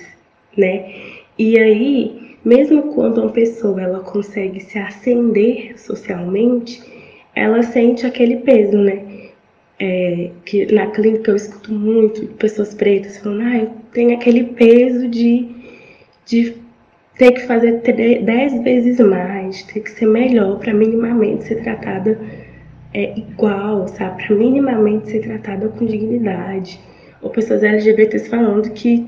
né? 0.56 0.90
E 1.38 1.58
aí, 1.58 2.38
mesmo 2.42 2.94
quando 2.94 3.20
uma 3.20 3.30
pessoa 3.30 3.82
ela 3.82 4.00
consegue 4.00 4.58
se 4.60 4.78
ascender 4.78 5.78
socialmente, 5.78 6.82
ela 7.34 7.62
sente 7.62 8.06
aquele 8.06 8.36
peso, 8.38 8.78
né? 8.78 9.02
É, 9.78 10.30
que 10.46 10.72
na 10.72 10.86
clínica 10.86 11.30
eu 11.30 11.36
escuto 11.36 11.70
muito 11.70 12.26
pessoas 12.36 12.72
pretas 12.72 13.18
falando, 13.18 13.42
ah, 13.42 13.58
eu 13.58 13.70
tenho 13.92 14.14
aquele 14.14 14.44
peso 14.44 15.06
de, 15.06 15.46
de 16.24 16.65
ter 17.18 17.32
que 17.32 17.46
fazer 17.46 17.80
dez 18.22 18.62
vezes 18.62 19.00
mais, 19.00 19.62
ter 19.62 19.80
que 19.80 19.90
ser 19.90 20.06
melhor 20.06 20.58
para 20.58 20.74
minimamente 20.74 21.44
ser 21.44 21.62
tratada 21.62 22.18
é, 22.92 23.18
igual, 23.18 23.88
sabe? 23.88 24.26
Para 24.26 24.36
minimamente 24.36 25.10
ser 25.10 25.20
tratada 25.20 25.68
com 25.68 25.86
dignidade. 25.86 26.78
Ou 27.22 27.30
pessoas 27.30 27.62
LGBTs 27.62 28.28
falando 28.28 28.70
que 28.70 29.06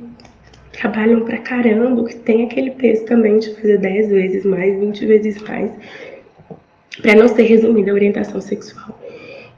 trabalham 0.73 1.21
pra 1.21 1.39
caramba, 1.39 2.05
que 2.05 2.17
tem 2.17 2.45
aquele 2.45 2.71
peso 2.71 3.05
também 3.05 3.39
de 3.39 3.55
fazer 3.55 3.79
10 3.79 4.09
vezes 4.11 4.45
mais, 4.45 4.79
20 4.79 5.07
vezes 5.07 5.43
mais, 5.43 5.71
para 7.03 7.15
não 7.15 7.29
ser 7.29 7.43
resumida 7.43 7.91
a 7.91 7.95
orientação 7.95 8.41
sexual. 8.41 8.99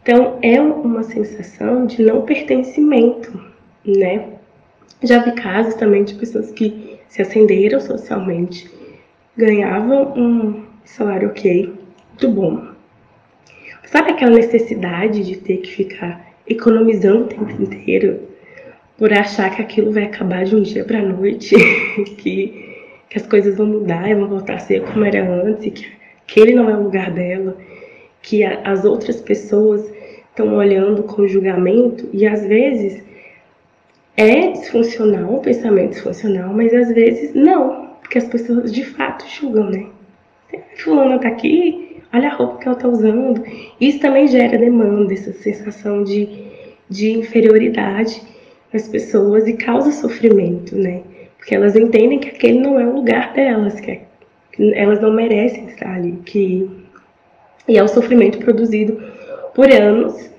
Então, 0.03 0.39
é 0.43 0.61
uma 0.61 1.03
sensação 1.03 1.87
de 1.87 2.03
não 2.03 2.23
pertencimento, 2.23 3.41
né? 3.85 4.29
Já 5.03 5.23
vi 5.23 5.33
casos 5.33 5.75
também 5.75 6.05
de 6.05 6.15
pessoas 6.15 6.51
que 6.51 6.90
se 7.11 7.21
acenderam 7.21 7.79
socialmente, 7.79 8.71
ganhavam 9.37 10.15
um 10.17 10.65
salário 10.85 11.29
ok, 11.29 11.75
muito 12.09 12.31
bom, 12.31 12.71
Sabe 13.91 14.13
aquela 14.13 14.37
necessidade 14.37 15.25
de 15.25 15.37
ter 15.37 15.57
que 15.57 15.69
ficar 15.69 16.25
economizando 16.49 17.25
o 17.25 17.27
tempo 17.27 17.51
inteiro 17.61 18.21
por 18.97 19.13
achar 19.13 19.55
que 19.55 19.61
aquilo 19.61 19.91
vai 19.91 20.05
acabar 20.05 20.45
de 20.45 20.55
um 20.55 20.63
dia 20.63 20.85
para 20.85 21.03
noite, 21.03 21.57
que, 22.19 22.77
que 23.09 23.19
as 23.19 23.27
coisas 23.27 23.57
vão 23.57 23.67
mudar 23.67 24.09
e 24.09 24.15
vão 24.15 24.29
voltar 24.29 24.55
a 24.55 24.59
ser 24.61 24.83
como 24.83 25.05
era 25.05 25.29
antes, 25.29 25.73
que 25.73 25.89
aquele 26.25 26.55
não 26.55 26.71
é 26.71 26.77
o 26.77 26.85
lugar 26.85 27.11
dela, 27.11 27.57
que 28.23 28.45
a, 28.45 28.61
as 28.63 28.85
outras 28.85 29.21
pessoas 29.21 29.93
estão 30.29 30.55
olhando 30.55 31.03
com 31.03 31.27
julgamento 31.27 32.09
e 32.13 32.29
às 32.29 32.47
vezes 32.47 33.03
é 34.21 34.53
disfuncional, 34.53 35.37
um 35.37 35.39
pensamento 35.39 35.93
disfuncional, 35.93 36.53
mas 36.53 36.75
às 36.75 36.93
vezes 36.93 37.35
não, 37.35 37.95
porque 38.03 38.19
as 38.19 38.29
pessoas 38.29 38.71
de 38.71 38.85
fato 38.85 39.25
julgam, 39.27 39.71
né? 39.71 39.87
Fulano 40.77 41.19
tá 41.19 41.29
aqui, 41.29 42.03
olha 42.13 42.29
a 42.29 42.35
roupa 42.35 42.59
que 42.59 42.69
ela 42.69 42.77
está 42.77 42.89
usando. 42.89 43.43
Isso 43.81 43.99
também 43.99 44.27
gera 44.29 44.59
demanda, 44.59 45.15
essa 45.15 45.33
sensação 45.33 46.05
de, 46.05 46.29
de 46.89 47.13
inferioridade 47.13 48.21
nas 48.71 48.87
pessoas 48.89 49.49
e 49.49 49.55
causa 49.55 49.91
sofrimento, 49.91 50.77
né? 50.77 51.01
Porque 51.39 51.55
elas 51.55 51.75
entendem 51.75 52.19
que 52.19 52.29
aquele 52.29 52.61
não 52.61 52.79
é 52.79 52.87
o 52.87 52.97
lugar 52.97 53.33
delas, 53.33 53.81
que, 53.81 53.91
é, 53.91 54.03
elas 54.75 55.01
não 55.01 55.15
merecem 55.15 55.65
estar 55.67 55.95
ali, 55.95 56.13
que 56.27 56.69
e 57.67 57.79
é 57.79 57.83
um 57.83 57.89
sofrimento 57.89 58.39
produzido 58.39 59.01
por 59.55 59.71
anos, 59.71 60.31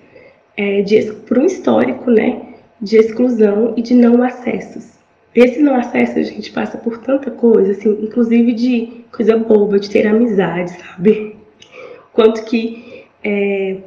é, 0.56 0.82
de, 0.82 1.14
por 1.28 1.40
um 1.40 1.46
histórico, 1.46 2.12
né, 2.12 2.51
de 2.82 2.98
exclusão 2.98 3.74
e 3.78 3.82
de 3.82 3.94
não 3.94 4.24
acessos. 4.24 5.00
Esse 5.34 5.62
não 5.62 5.76
acesso 5.76 6.20
a 6.20 6.24
gente 6.24 6.52
passa 6.52 6.78
por 6.78 6.98
tanta 6.98 7.32
coisa, 7.32 7.72
assim, 7.72 7.98
inclusive 8.02 8.52
de 8.54 9.06
coisa 9.12 9.38
boba, 9.38 9.80
de 9.80 9.90
ter 9.90 10.06
amizade, 10.08 10.72
sabe? 10.72 11.42
quanto 12.14 12.44
que 12.46 13.06
é, 13.24 13.78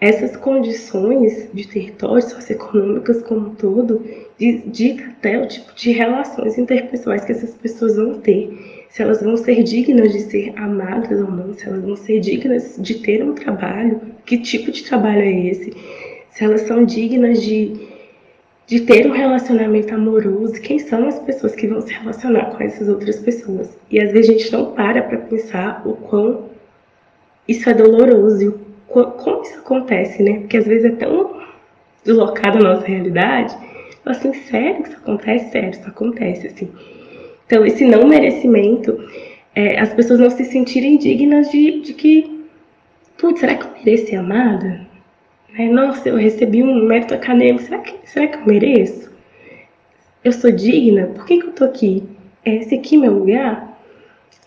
essas 0.00 0.36
condições 0.36 1.48
de 1.52 1.66
territórios 1.66 2.26
socioeconômicas 2.26 3.22
como 3.22 3.48
um 3.48 3.54
todo 3.54 4.04
dita 4.38 5.04
até 5.04 5.40
o 5.40 5.46
tipo 5.46 5.74
de 5.74 5.92
relações 5.92 6.58
interpessoais 6.58 7.24
que 7.24 7.32
essas 7.32 7.54
pessoas 7.54 7.96
vão 7.96 8.20
ter, 8.20 8.86
se 8.88 9.02
elas 9.02 9.22
vão 9.22 9.36
ser 9.36 9.62
dignas 9.62 10.12
de 10.12 10.20
ser 10.20 10.52
amadas 10.56 11.20
ou 11.20 11.30
não, 11.30 11.54
se 11.54 11.66
elas 11.66 11.82
vão 11.82 11.96
ser 11.96 12.20
dignas 12.20 12.76
de 12.78 12.96
ter 12.96 13.24
um 13.24 13.34
trabalho, 13.34 14.00
que 14.26 14.38
tipo 14.38 14.70
de 14.70 14.84
trabalho 14.84 15.22
é 15.22 15.46
esse, 15.46 15.72
se 16.30 16.44
elas 16.44 16.62
são 16.62 16.84
dignas 16.84 17.42
de, 17.42 17.72
de 18.66 18.80
ter 18.80 19.06
um 19.06 19.12
relacionamento 19.12 19.94
amoroso, 19.94 20.60
quem 20.60 20.78
são 20.78 21.06
as 21.06 21.18
pessoas 21.18 21.54
que 21.54 21.66
vão 21.66 21.80
se 21.80 21.92
relacionar 21.92 22.46
com 22.46 22.62
essas 22.62 22.88
outras 22.88 23.18
pessoas. 23.20 23.76
E 23.90 24.00
às 24.00 24.10
vezes 24.12 24.30
a 24.30 24.32
gente 24.32 24.52
não 24.52 24.72
para 24.72 25.02
para 25.02 25.18
pensar 25.18 25.82
o 25.86 25.94
quão 25.94 26.48
isso 27.46 27.68
é 27.68 27.74
doloroso. 27.74 28.60
Como 28.86 29.42
isso 29.42 29.58
acontece, 29.58 30.22
né? 30.22 30.40
Porque 30.40 30.56
às 30.56 30.66
vezes 30.66 30.84
é 30.84 30.96
tão 30.96 31.42
deslocada 32.04 32.58
a 32.58 32.62
nossa 32.62 32.86
realidade. 32.86 33.54
Assim, 34.04 34.32
sério 34.32 34.82
que 34.82 34.88
isso 34.90 34.98
acontece? 34.98 35.50
Sério, 35.50 35.70
isso 35.70 35.88
acontece, 35.88 36.46
assim. 36.46 36.70
Então, 37.46 37.64
esse 37.66 37.84
não 37.84 38.06
merecimento, 38.06 38.98
é, 39.54 39.78
as 39.78 39.92
pessoas 39.92 40.20
não 40.20 40.30
se 40.30 40.44
sentirem 40.44 40.96
dignas 40.96 41.50
de, 41.50 41.80
de 41.80 41.92
que, 41.92 42.46
putz, 43.18 43.40
será 43.40 43.54
que 43.56 43.90
eu 43.90 43.98
ser 43.98 44.16
amada? 44.16 44.86
Né? 45.54 45.68
Nossa, 45.68 46.08
eu 46.08 46.16
recebi 46.16 46.62
um 46.62 46.84
mérito 46.84 47.14
acadêmico, 47.14 47.62
será 47.62 47.78
que, 47.78 47.94
será 48.04 48.26
que 48.26 48.38
eu 48.38 48.46
mereço? 48.46 49.10
Eu 50.22 50.32
sou 50.32 50.50
digna? 50.50 51.06
Por 51.06 51.24
que, 51.24 51.38
que 51.40 51.46
eu 51.46 51.52
tô 51.52 51.64
aqui? 51.64 52.02
É 52.44 52.56
esse 52.56 52.74
aqui 52.74 52.96
meu 52.96 53.12
lugar? 53.12 53.78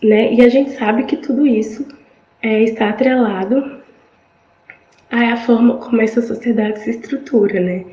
Né? 0.02 0.34
E 0.34 0.42
a 0.42 0.48
gente 0.48 0.70
sabe 0.72 1.04
que 1.04 1.16
tudo 1.16 1.46
isso 1.46 1.86
é, 2.42 2.62
está 2.62 2.90
atrelado 2.90 3.78
à 5.10 5.36
forma 5.38 5.78
como 5.78 6.00
essa 6.02 6.20
sociedade 6.20 6.80
se 6.80 6.90
estrutura, 6.90 7.58
né? 7.58 7.84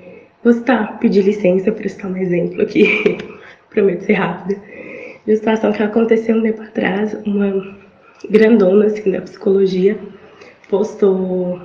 Vou 0.43 0.53
citar, 0.53 1.00
pedir 1.00 1.24
licença 1.24 1.72
para 1.72 1.88
citar 1.88 2.12
um 2.12 2.17
exemplo 2.17 2.62
aqui, 2.62 2.86
prometo 3.72 4.03
ser 4.03 4.13
rápida, 4.13 4.62
de 5.25 5.31
uma 5.31 5.36
situação 5.38 5.72
que 5.72 5.81
aconteceu 5.81 6.36
um 6.36 6.41
tempo 6.43 6.62
atrás, 6.62 7.15
uma 7.25 7.75
grandona 8.29 8.86
assim, 8.86 9.12
da 9.12 9.22
psicologia 9.22 9.98
postou 10.69 11.62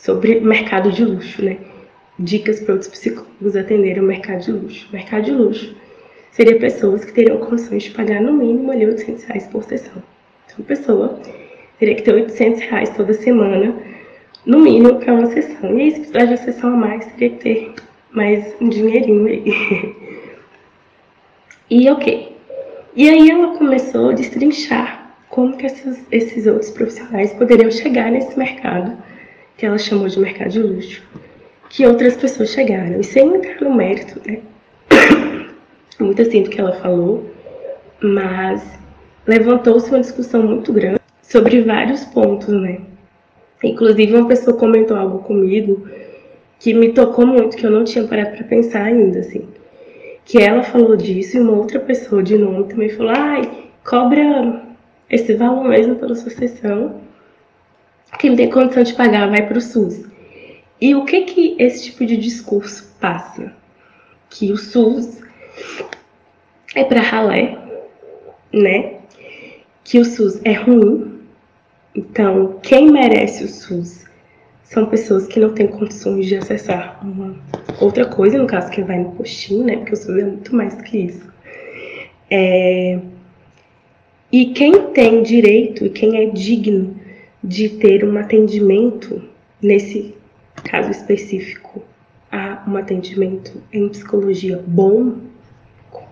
sobre 0.00 0.40
mercado 0.40 0.90
de 0.90 1.04
luxo, 1.04 1.44
né? 1.44 1.58
Dicas 2.18 2.60
para 2.60 2.74
outros 2.74 2.90
psicólogos 2.90 3.56
atenderem 3.56 4.02
o 4.02 4.06
mercado 4.06 4.40
de 4.40 4.52
luxo. 4.52 4.88
Mercado 4.92 5.24
de 5.24 5.32
luxo 5.32 5.74
seria 6.32 6.58
pessoas 6.58 7.04
que 7.04 7.12
teriam 7.12 7.38
condições 7.38 7.84
de 7.84 7.90
pagar 7.90 8.20
no 8.20 8.32
mínimo 8.32 8.70
ali 8.72 8.86
800 8.86 9.24
reais 9.24 9.46
por 9.48 9.62
sessão. 9.64 10.02
Então, 10.46 10.64
pessoa 10.64 11.20
teria 11.78 11.94
que 11.94 12.02
ter 12.02 12.14
800 12.14 12.60
reais 12.62 12.90
toda 12.90 13.12
semana, 13.12 13.74
no 14.46 14.58
mínimo, 14.60 14.96
para 14.96 15.12
uma 15.12 15.26
sessão. 15.26 15.78
E 15.78 15.82
aí, 15.82 15.90
se 15.90 16.00
precisar 16.00 16.24
de 16.24 16.30
uma 16.32 16.36
sessão 16.36 16.74
a 16.74 16.76
mais, 16.76 17.06
teria 17.12 17.30
que 17.30 17.42
ter 17.42 17.74
mais 18.10 18.54
um 18.60 18.68
dinheirinho 18.68 19.26
aí. 19.26 19.96
e 21.70 21.90
ok. 21.90 22.36
E 22.96 23.08
aí 23.08 23.30
ela 23.30 23.56
começou 23.56 24.10
a 24.10 24.12
destrinchar 24.12 25.14
como 25.28 25.56
que 25.56 25.66
esses 25.66 26.46
outros 26.46 26.70
profissionais 26.70 27.32
poderiam 27.34 27.70
chegar 27.70 28.10
nesse 28.10 28.36
mercado, 28.36 28.96
que 29.60 29.66
ela 29.66 29.76
chamou 29.76 30.08
de 30.08 30.18
mercado 30.18 30.48
de 30.48 30.62
luxo, 30.62 31.02
que 31.68 31.86
outras 31.86 32.16
pessoas 32.16 32.48
chegaram. 32.48 32.98
E 32.98 33.04
sem 33.04 33.28
entrar 33.28 33.60
no 33.60 33.74
mérito, 33.74 34.18
né? 34.26 34.38
Muito 36.00 36.22
assim 36.22 36.42
do 36.42 36.48
que 36.48 36.58
ela 36.58 36.72
falou, 36.80 37.30
mas 38.02 38.64
levantou-se 39.26 39.90
uma 39.90 40.00
discussão 40.00 40.42
muito 40.42 40.72
grande 40.72 40.98
sobre 41.22 41.60
vários 41.60 42.06
pontos, 42.06 42.48
né? 42.48 42.80
Inclusive, 43.62 44.16
uma 44.16 44.26
pessoa 44.26 44.56
comentou 44.56 44.96
algo 44.96 45.18
comigo 45.18 45.86
que 46.58 46.72
me 46.72 46.94
tocou 46.94 47.26
muito, 47.26 47.54
que 47.54 47.66
eu 47.66 47.70
não 47.70 47.84
tinha 47.84 48.04
parado 48.04 48.38
para 48.38 48.44
pensar 48.44 48.84
ainda, 48.84 49.18
assim. 49.18 49.46
que 50.24 50.38
ela 50.38 50.62
falou 50.62 50.96
disso 50.96 51.36
e 51.36 51.40
uma 51.40 51.52
outra 51.52 51.78
pessoa 51.78 52.22
de 52.22 52.38
nome 52.38 52.64
também 52.64 52.88
falou: 52.88 53.12
ai, 53.14 53.42
cobra 53.84 54.62
esse 55.10 55.34
valor 55.34 55.68
mesmo 55.68 55.96
pela 55.96 56.14
sua 56.14 56.30
sessão. 56.30 57.09
Quem 58.18 58.36
tem 58.36 58.50
condição 58.50 58.82
de 58.82 58.94
pagar 58.94 59.28
vai 59.28 59.46
para 59.46 59.58
o 59.58 59.60
SUS. 59.60 60.04
E 60.80 60.94
o 60.94 61.04
que 61.04 61.22
que 61.22 61.56
esse 61.58 61.84
tipo 61.84 62.06
de 62.06 62.16
discurso 62.16 62.94
passa? 62.98 63.52
Que 64.30 64.50
o 64.50 64.56
SUS 64.56 65.20
é 66.74 66.84
para 66.84 67.00
ralé, 67.00 67.58
né? 68.52 68.94
Que 69.84 69.98
o 69.98 70.04
SUS 70.04 70.40
é 70.44 70.52
ruim. 70.52 71.20
Então, 71.94 72.58
quem 72.62 72.90
merece 72.90 73.44
o 73.44 73.48
SUS 73.48 74.04
são 74.64 74.86
pessoas 74.86 75.26
que 75.26 75.40
não 75.40 75.52
têm 75.52 75.66
condições 75.66 76.26
de 76.26 76.36
acessar 76.36 77.00
uma 77.02 77.36
outra 77.80 78.06
coisa, 78.06 78.38
no 78.38 78.46
caso, 78.46 78.70
quem 78.70 78.84
vai 78.84 78.98
no 78.98 79.12
postinho, 79.12 79.64
né? 79.64 79.76
Porque 79.76 79.94
o 79.94 79.96
SUS 79.96 80.16
é 80.16 80.24
muito 80.24 80.54
mais 80.54 80.74
do 80.76 80.82
que 80.82 80.98
isso. 80.98 81.30
É... 82.30 82.98
E 84.32 84.46
quem 84.46 84.92
tem 84.92 85.22
direito 85.22 85.84
e 85.84 85.90
quem 85.90 86.16
é 86.16 86.26
digno 86.30 86.94
de 87.42 87.68
ter 87.68 88.04
um 88.04 88.18
atendimento, 88.18 89.22
nesse 89.62 90.14
caso 90.64 90.90
específico, 90.90 91.82
a 92.30 92.62
um 92.66 92.76
atendimento 92.76 93.62
em 93.72 93.88
psicologia 93.88 94.62
bom, 94.66 95.16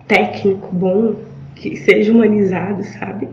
técnico 0.07 0.73
bom, 0.73 1.15
que 1.55 1.77
seja 1.77 2.11
humanizado, 2.11 2.83
sabe? 2.83 3.29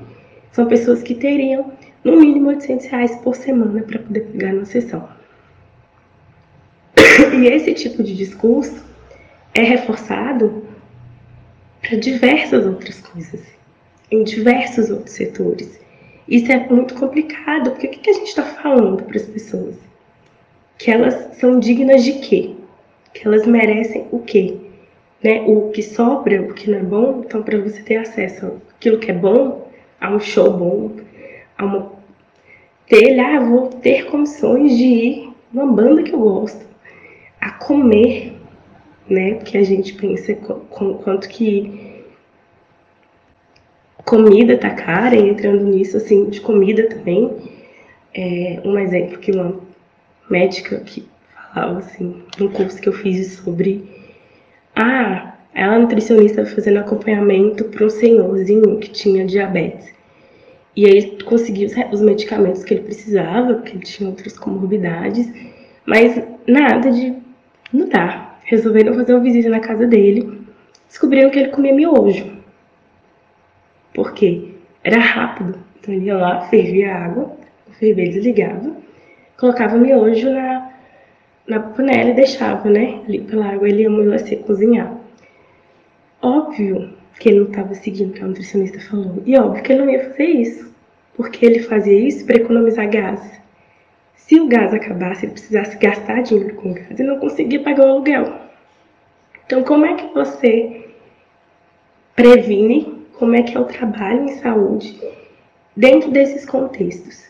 São 0.52 0.66
pessoas 0.66 1.02
que 1.02 1.14
teriam 1.14 1.72
no 2.04 2.20
mínimo 2.20 2.48
800 2.48 2.86
reais 2.86 3.16
por 3.16 3.34
semana 3.34 3.82
para 3.82 3.98
poder 3.98 4.20
pegar 4.20 4.52
na 4.52 4.64
sessão. 4.64 5.08
E 7.34 7.46
esse 7.46 7.74
tipo 7.74 8.02
de 8.02 8.14
discurso 8.14 8.84
é 9.54 9.62
reforçado 9.62 10.64
para 11.80 11.96
diversas 11.98 12.66
outras 12.66 13.00
coisas, 13.00 13.40
em 14.10 14.22
diversos 14.22 14.90
outros 14.90 15.14
setores. 15.14 15.85
Isso 16.28 16.50
é 16.50 16.66
muito 16.68 16.94
complicado, 16.94 17.70
porque 17.70 17.86
o 17.86 17.90
que 17.90 18.10
a 18.10 18.12
gente 18.12 18.28
está 18.28 18.42
falando 18.42 19.02
para 19.04 19.16
as 19.16 19.26
pessoas? 19.26 19.76
Que 20.78 20.90
elas 20.90 21.36
são 21.38 21.58
dignas 21.58 22.04
de 22.04 22.14
quê? 22.14 22.54
Que 23.14 23.26
elas 23.26 23.46
merecem 23.46 24.06
o 24.10 24.18
quê? 24.18 24.56
Né? 25.22 25.42
O 25.46 25.70
que 25.70 25.82
sobra, 25.82 26.42
o 26.42 26.52
que 26.52 26.70
não 26.70 26.78
é 26.78 26.82
bom, 26.82 27.22
então 27.24 27.42
para 27.42 27.58
você 27.58 27.80
ter 27.82 27.96
acesso 27.96 28.60
àquilo 28.76 28.98
que 28.98 29.10
é 29.10 29.14
bom, 29.14 29.68
a 30.00 30.10
um 30.10 30.20
show 30.20 30.52
bom, 30.52 30.92
a 31.56 31.64
uma 31.64 31.96
ter, 32.88 33.18
ah, 33.18 33.40
vou 33.40 33.68
ter 33.68 34.06
condições 34.06 34.76
de 34.76 34.84
ir 34.84 35.32
numa 35.52 35.72
banda 35.72 36.02
que 36.02 36.12
eu 36.12 36.20
gosto, 36.20 36.64
a 37.40 37.50
comer, 37.50 38.34
né? 39.08 39.34
Porque 39.34 39.58
a 39.58 39.64
gente 39.64 39.94
pensa 39.94 40.34
com, 40.34 40.94
quanto 40.94 41.28
que 41.28 41.95
comida 44.06 44.56
tá 44.56 44.70
cara, 44.70 45.16
e 45.16 45.28
entrando 45.28 45.64
nisso, 45.64 45.96
assim, 45.96 46.30
de 46.30 46.40
comida 46.40 46.84
também. 46.84 47.36
É, 48.14 48.60
um 48.64 48.78
exemplo 48.78 49.18
que 49.18 49.32
uma 49.32 49.60
médica 50.30 50.80
que 50.80 51.06
falava, 51.34 51.80
assim, 51.80 52.22
num 52.38 52.48
curso 52.48 52.80
que 52.80 52.88
eu 52.88 52.92
fiz 52.92 53.32
sobre. 53.32 53.84
Ah, 54.74 55.34
ela 55.52 55.78
nutricionista 55.78 56.46
fazendo 56.46 56.78
acompanhamento 56.78 57.64
para 57.64 57.84
um 57.84 57.90
senhorzinho 57.90 58.78
que 58.78 58.90
tinha 58.90 59.26
diabetes. 59.26 59.94
E 60.76 60.84
aí 60.84 60.98
ele 60.98 61.22
conseguiu 61.24 61.68
os 61.90 62.00
medicamentos 62.00 62.62
que 62.62 62.74
ele 62.74 62.82
precisava, 62.82 63.54
porque 63.54 63.72
ele 63.72 63.84
tinha 63.84 64.08
outras 64.08 64.38
comorbidades, 64.38 65.26
mas 65.86 66.22
nada 66.46 66.90
de 66.92 67.14
mudar. 67.72 68.38
Resolveram 68.44 68.94
fazer 68.94 69.14
uma 69.14 69.22
visita 69.22 69.48
na 69.48 69.60
casa 69.60 69.86
dele, 69.86 70.40
descobriram 70.86 71.30
que 71.30 71.38
ele 71.38 71.48
comia 71.48 71.74
miojo. 71.74 72.35
Por 73.96 74.12
quê? 74.12 74.50
Era 74.84 74.98
rápido. 74.98 75.58
Então 75.80 75.94
ele 75.94 76.04
ia 76.04 76.18
lá, 76.18 76.42
fervia 76.42 76.94
a 76.94 77.04
água, 77.06 77.34
o 77.66 77.72
ferver 77.72 78.10
desligava, 78.10 78.76
colocava 79.38 79.78
miojo 79.78 80.30
na, 80.30 80.70
na 81.48 81.60
panela 81.60 82.10
e 82.10 82.14
deixava, 82.14 82.68
né? 82.68 83.00
Ali 83.08 83.22
pela 83.22 83.46
água 83.46 83.66
ele 83.66 83.82
ia 83.82 83.88
amolecer, 83.88 84.40
cozinhar. 84.40 84.94
Óbvio 86.20 86.92
que 87.18 87.30
ele 87.30 87.40
não 87.40 87.48
estava 87.48 87.74
seguindo 87.74 88.10
o 88.10 88.12
que 88.12 88.22
a 88.22 88.26
nutricionista 88.26 88.78
falou. 88.80 89.22
E 89.24 89.34
óbvio 89.38 89.62
que 89.62 89.72
ele 89.72 89.82
não 89.82 89.90
ia 89.90 90.10
fazer 90.10 90.26
isso, 90.26 90.74
porque 91.16 91.46
ele 91.46 91.60
fazia 91.60 91.98
isso 91.98 92.26
para 92.26 92.36
economizar 92.36 92.90
gás. 92.90 93.40
Se 94.14 94.38
o 94.38 94.46
gás 94.46 94.74
acabasse, 94.74 95.24
ele 95.24 95.32
precisasse 95.32 95.78
gastar 95.78 96.20
dinheiro 96.20 96.54
com 96.56 96.74
gás 96.74 97.00
e 97.00 97.02
não 97.02 97.18
conseguia 97.18 97.62
pagar 97.62 97.86
o 97.86 97.88
aluguel. 97.92 98.40
Então, 99.46 99.64
como 99.64 99.86
é 99.86 99.94
que 99.94 100.12
você 100.12 100.84
previne? 102.14 102.95
Como 103.18 103.34
é 103.34 103.42
que 103.42 103.56
é 103.56 103.60
o 103.60 103.64
trabalho 103.64 104.24
em 104.24 104.36
saúde 104.36 105.00
dentro 105.74 106.10
desses 106.10 106.44
contextos? 106.44 107.24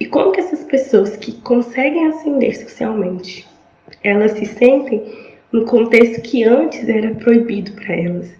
E 0.00 0.06
como 0.06 0.32
que 0.32 0.40
essas 0.40 0.64
pessoas 0.64 1.16
que 1.16 1.32
conseguem 1.40 2.06
ascender 2.08 2.56
socialmente, 2.56 3.46
elas 4.02 4.32
se 4.32 4.46
sentem 4.46 5.36
num 5.52 5.64
contexto 5.64 6.20
que 6.22 6.42
antes 6.42 6.88
era 6.88 7.14
proibido 7.14 7.72
para 7.72 7.94
elas? 7.94 8.30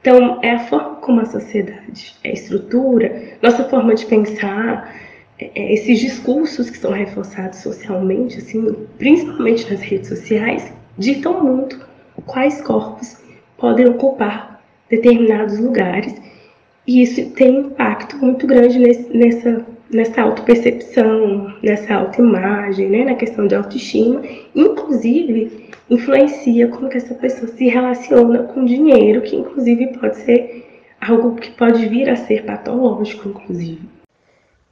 Então, 0.00 0.40
é 0.42 0.52
a 0.52 0.60
forma 0.60 0.96
como 0.96 1.20
a 1.20 1.26
sociedade 1.26 2.16
é 2.24 2.32
estrutura, 2.32 3.34
nossa 3.42 3.64
forma 3.64 3.94
de 3.94 4.06
pensar, 4.06 4.94
é, 5.38 5.50
é, 5.54 5.74
esses 5.74 5.98
discursos 5.98 6.70
que 6.70 6.78
são 6.78 6.92
reforçados 6.92 7.58
socialmente, 7.58 8.38
assim, 8.38 8.86
principalmente 8.96 9.70
nas 9.70 9.80
redes 9.80 10.08
sociais, 10.08 10.72
ditam 10.96 11.44
muito 11.44 11.86
quais 12.24 12.62
corpos 12.62 13.18
podem 13.58 13.86
ocupar 13.88 14.62
determinados 14.88 15.58
lugares. 15.58 16.14
E 16.86 17.02
isso 17.02 17.30
tem 17.30 17.60
impacto 17.60 18.16
muito 18.16 18.46
grande 18.46 18.78
nesse, 18.78 19.16
nessa, 19.16 19.66
nessa 19.90 20.22
autopercepção, 20.22 21.54
nessa 21.62 21.94
autoimagem, 21.94 22.88
né, 22.88 23.04
na 23.04 23.14
questão 23.14 23.46
de 23.46 23.54
autoestima. 23.54 24.22
Inclusive, 24.54 25.70
influencia 25.88 26.68
como 26.68 26.88
que 26.88 26.96
essa 26.96 27.14
pessoa 27.14 27.48
se 27.48 27.68
relaciona 27.68 28.44
com 28.44 28.64
dinheiro, 28.64 29.22
que 29.22 29.36
inclusive 29.36 29.98
pode 29.98 30.16
ser 30.18 30.66
algo 31.00 31.36
que 31.36 31.50
pode 31.52 31.86
vir 31.86 32.08
a 32.08 32.16
ser 32.16 32.44
patológico, 32.44 33.28
inclusive. 33.28 33.80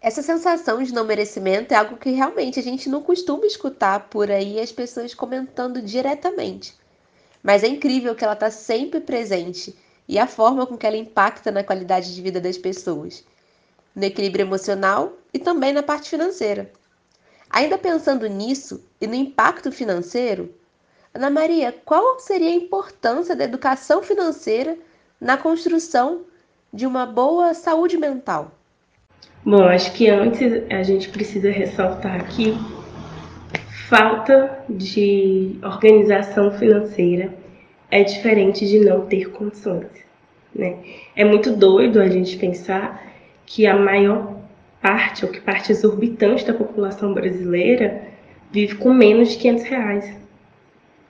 Essa 0.01 0.23
sensação 0.23 0.81
de 0.83 0.95
não 0.95 1.05
merecimento 1.05 1.75
é 1.75 1.77
algo 1.77 1.97
que 1.97 2.11
realmente 2.11 2.61
a 2.61 2.63
gente 2.63 2.89
não 2.89 3.03
costuma 3.03 3.47
escutar 3.47 4.09
por 4.09 4.31
aí 4.31 4.61
as 4.61 4.71
pessoas 4.71 5.13
comentando 5.13 5.83
diretamente. 5.83 6.75
Mas 7.43 7.65
é 7.65 7.69
incrível 7.69 8.15
que 8.15 8.23
ela 8.23 8.35
está 8.35 8.51
sempre 8.51 9.01
presente 9.01 9.75
e 10.09 10.19
a 10.19 10.27
forma 10.27 10.67
com 10.67 10.77
que 10.77 10.87
ela 10.87 10.97
impacta 10.97 11.51
na 11.51 11.63
qualidade 11.63 12.15
de 12.15 12.23
vida 12.23 12.41
das 12.41 12.57
pessoas, 12.57 13.25
no 13.95 14.05
equilíbrio 14.05 14.45
emocional 14.45 15.13
e 15.35 15.39
também 15.39 15.73
na 15.73 15.83
parte 15.83 16.09
financeira. 16.09 16.71
Ainda 17.51 17.77
pensando 17.77 18.27
nisso 18.27 18.83
e 19.01 19.07
no 19.07 19.15
impacto 19.15 19.71
financeiro, 19.71 20.55
Ana 21.13 21.31
Maria, 21.31 21.75
qual 21.85 22.19
seria 22.19 22.51
a 22.51 22.55
importância 22.55 23.35
da 23.35 23.45
educação 23.45 24.03
financeira 24.03 24.77
na 25.21 25.37
construção 25.37 26.23
de 26.73 26.87
uma 26.87 27.07
boa 27.07 27.55
saúde 27.55 27.97
mental? 27.97 28.53
Bom, 29.45 29.65
acho 29.65 29.93
que 29.93 30.09
antes 30.09 30.63
a 30.71 30.83
gente 30.83 31.09
precisa 31.09 31.51
ressaltar 31.51 32.21
aqui 32.21 32.55
falta 33.89 34.65
de 34.69 35.59
organização 35.63 36.51
financeira 36.53 37.35
é 37.91 38.03
diferente 38.03 38.67
de 38.67 38.81
não 38.81 39.07
ter 39.07 39.31
condições. 39.31 39.87
Né? 40.55 40.77
É 41.15 41.25
muito 41.25 41.55
doido 41.55 42.01
a 42.01 42.09
gente 42.09 42.37
pensar 42.37 43.07
que 43.47 43.67
a 43.67 43.77
maior 43.77 44.39
parte, 44.81 45.25
ou 45.25 45.31
que 45.31 45.41
parte 45.41 45.73
exorbitante 45.73 46.47
da 46.47 46.55
população 46.55 47.13
brasileira 47.13 48.03
vive 48.51 48.77
com 48.77 48.93
menos 48.93 49.31
de 49.31 49.39
500 49.39 49.65
reais 49.65 50.17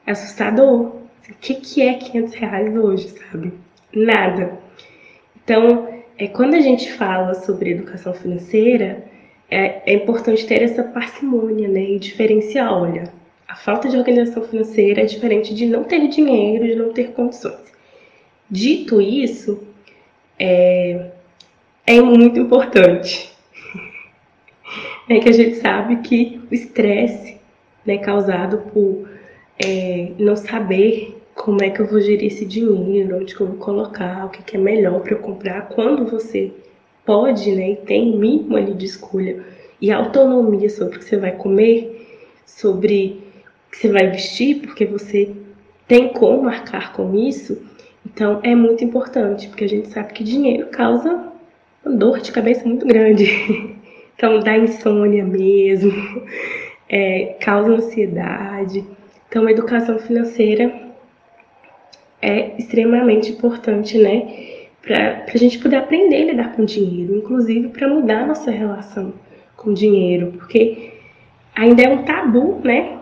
assustador. 0.06 0.96
O 1.28 1.34
que, 1.40 1.54
que 1.56 1.82
é 1.82 1.94
500 1.94 2.34
reais 2.34 2.76
hoje, 2.76 3.08
sabe? 3.08 3.52
Nada. 3.92 4.58
Então, 5.36 5.88
é, 6.16 6.26
quando 6.26 6.54
a 6.54 6.60
gente 6.60 6.92
fala 6.92 7.34
sobre 7.34 7.70
educação 7.70 8.14
financeira, 8.14 9.04
é, 9.50 9.92
é 9.92 9.94
importante 9.94 10.46
ter 10.46 10.62
essa 10.62 10.82
parcimônia, 10.82 11.68
né? 11.68 11.82
E 11.82 11.98
diferenciar, 11.98 12.72
olha, 12.72 13.12
a 13.48 13.56
falta 13.56 13.88
de 13.88 13.96
organização 13.96 14.42
financeira 14.42 15.00
é 15.00 15.06
diferente 15.06 15.54
de 15.54 15.64
não 15.64 15.82
ter 15.82 16.06
dinheiro, 16.08 16.66
de 16.66 16.74
não 16.74 16.92
ter 16.92 17.12
condições. 17.12 17.72
Dito 18.50 19.00
isso, 19.00 19.58
é, 20.38 21.10
é 21.86 22.00
muito 22.02 22.38
importante 22.38 23.32
é 25.08 25.18
que 25.18 25.28
a 25.30 25.32
gente 25.32 25.56
sabe 25.56 25.96
que 26.02 26.40
o 26.50 26.54
estresse 26.54 27.38
né, 27.86 27.96
causado 27.96 28.58
por 28.70 29.08
é, 29.58 30.12
não 30.18 30.36
saber 30.36 31.16
como 31.34 31.62
é 31.62 31.70
que 31.70 31.80
eu 31.80 31.86
vou 31.86 32.00
gerir 32.00 32.26
esse 32.26 32.44
dinheiro, 32.44 33.16
onde 33.16 33.34
que 33.34 33.40
eu 33.40 33.46
vou 33.46 33.56
colocar, 33.56 34.26
o 34.26 34.28
que, 34.28 34.42
que 34.42 34.56
é 34.56 34.60
melhor 34.60 35.00
para 35.00 35.12
eu 35.12 35.20
comprar, 35.20 35.68
quando 35.70 36.04
você 36.04 36.52
pode, 37.06 37.50
né, 37.52 37.70
e 37.70 37.76
tem 37.76 38.14
mínimo 38.14 38.56
ali 38.56 38.74
de 38.74 38.84
escolha 38.84 39.42
e 39.80 39.90
autonomia 39.90 40.68
sobre 40.68 40.96
o 40.96 40.98
que 40.98 41.04
você 41.06 41.16
vai 41.16 41.32
comer, 41.32 42.06
sobre 42.44 43.27
que 43.78 43.86
você 43.86 43.92
vai 43.92 44.08
vestir, 44.08 44.56
porque 44.56 44.84
você 44.84 45.32
tem 45.86 46.08
como 46.08 46.42
marcar 46.42 46.92
com 46.92 47.14
isso, 47.14 47.62
Então 48.04 48.40
é 48.42 48.54
muito 48.54 48.82
importante, 48.82 49.48
porque 49.48 49.64
a 49.64 49.68
gente 49.68 49.88
sabe 49.88 50.12
que 50.12 50.24
dinheiro 50.24 50.68
causa 50.68 51.30
uma 51.84 51.94
dor 51.96 52.20
de 52.20 52.32
cabeça 52.32 52.66
muito 52.66 52.86
grande. 52.86 53.26
Então 54.16 54.40
dá 54.40 54.58
insônia 54.58 55.24
mesmo, 55.24 55.92
é, 56.90 57.36
causa 57.40 57.70
ansiedade. 57.70 58.84
Então 59.28 59.46
a 59.46 59.52
educação 59.52 59.96
financeira 60.00 60.74
é 62.20 62.56
extremamente 62.58 63.30
importante, 63.30 63.96
né? 63.96 64.66
Para 64.82 65.24
a 65.32 65.38
gente 65.38 65.60
poder 65.60 65.76
aprender 65.76 66.16
a 66.16 66.24
lidar 66.32 66.56
com 66.56 66.64
dinheiro, 66.64 67.14
inclusive 67.14 67.68
para 67.68 67.86
mudar 67.86 68.26
nossa 68.26 68.50
relação 68.50 69.14
com 69.56 69.72
dinheiro, 69.72 70.32
porque 70.36 70.94
ainda 71.54 71.82
é 71.82 71.88
um 71.88 72.02
tabu, 72.02 72.60
né? 72.64 72.98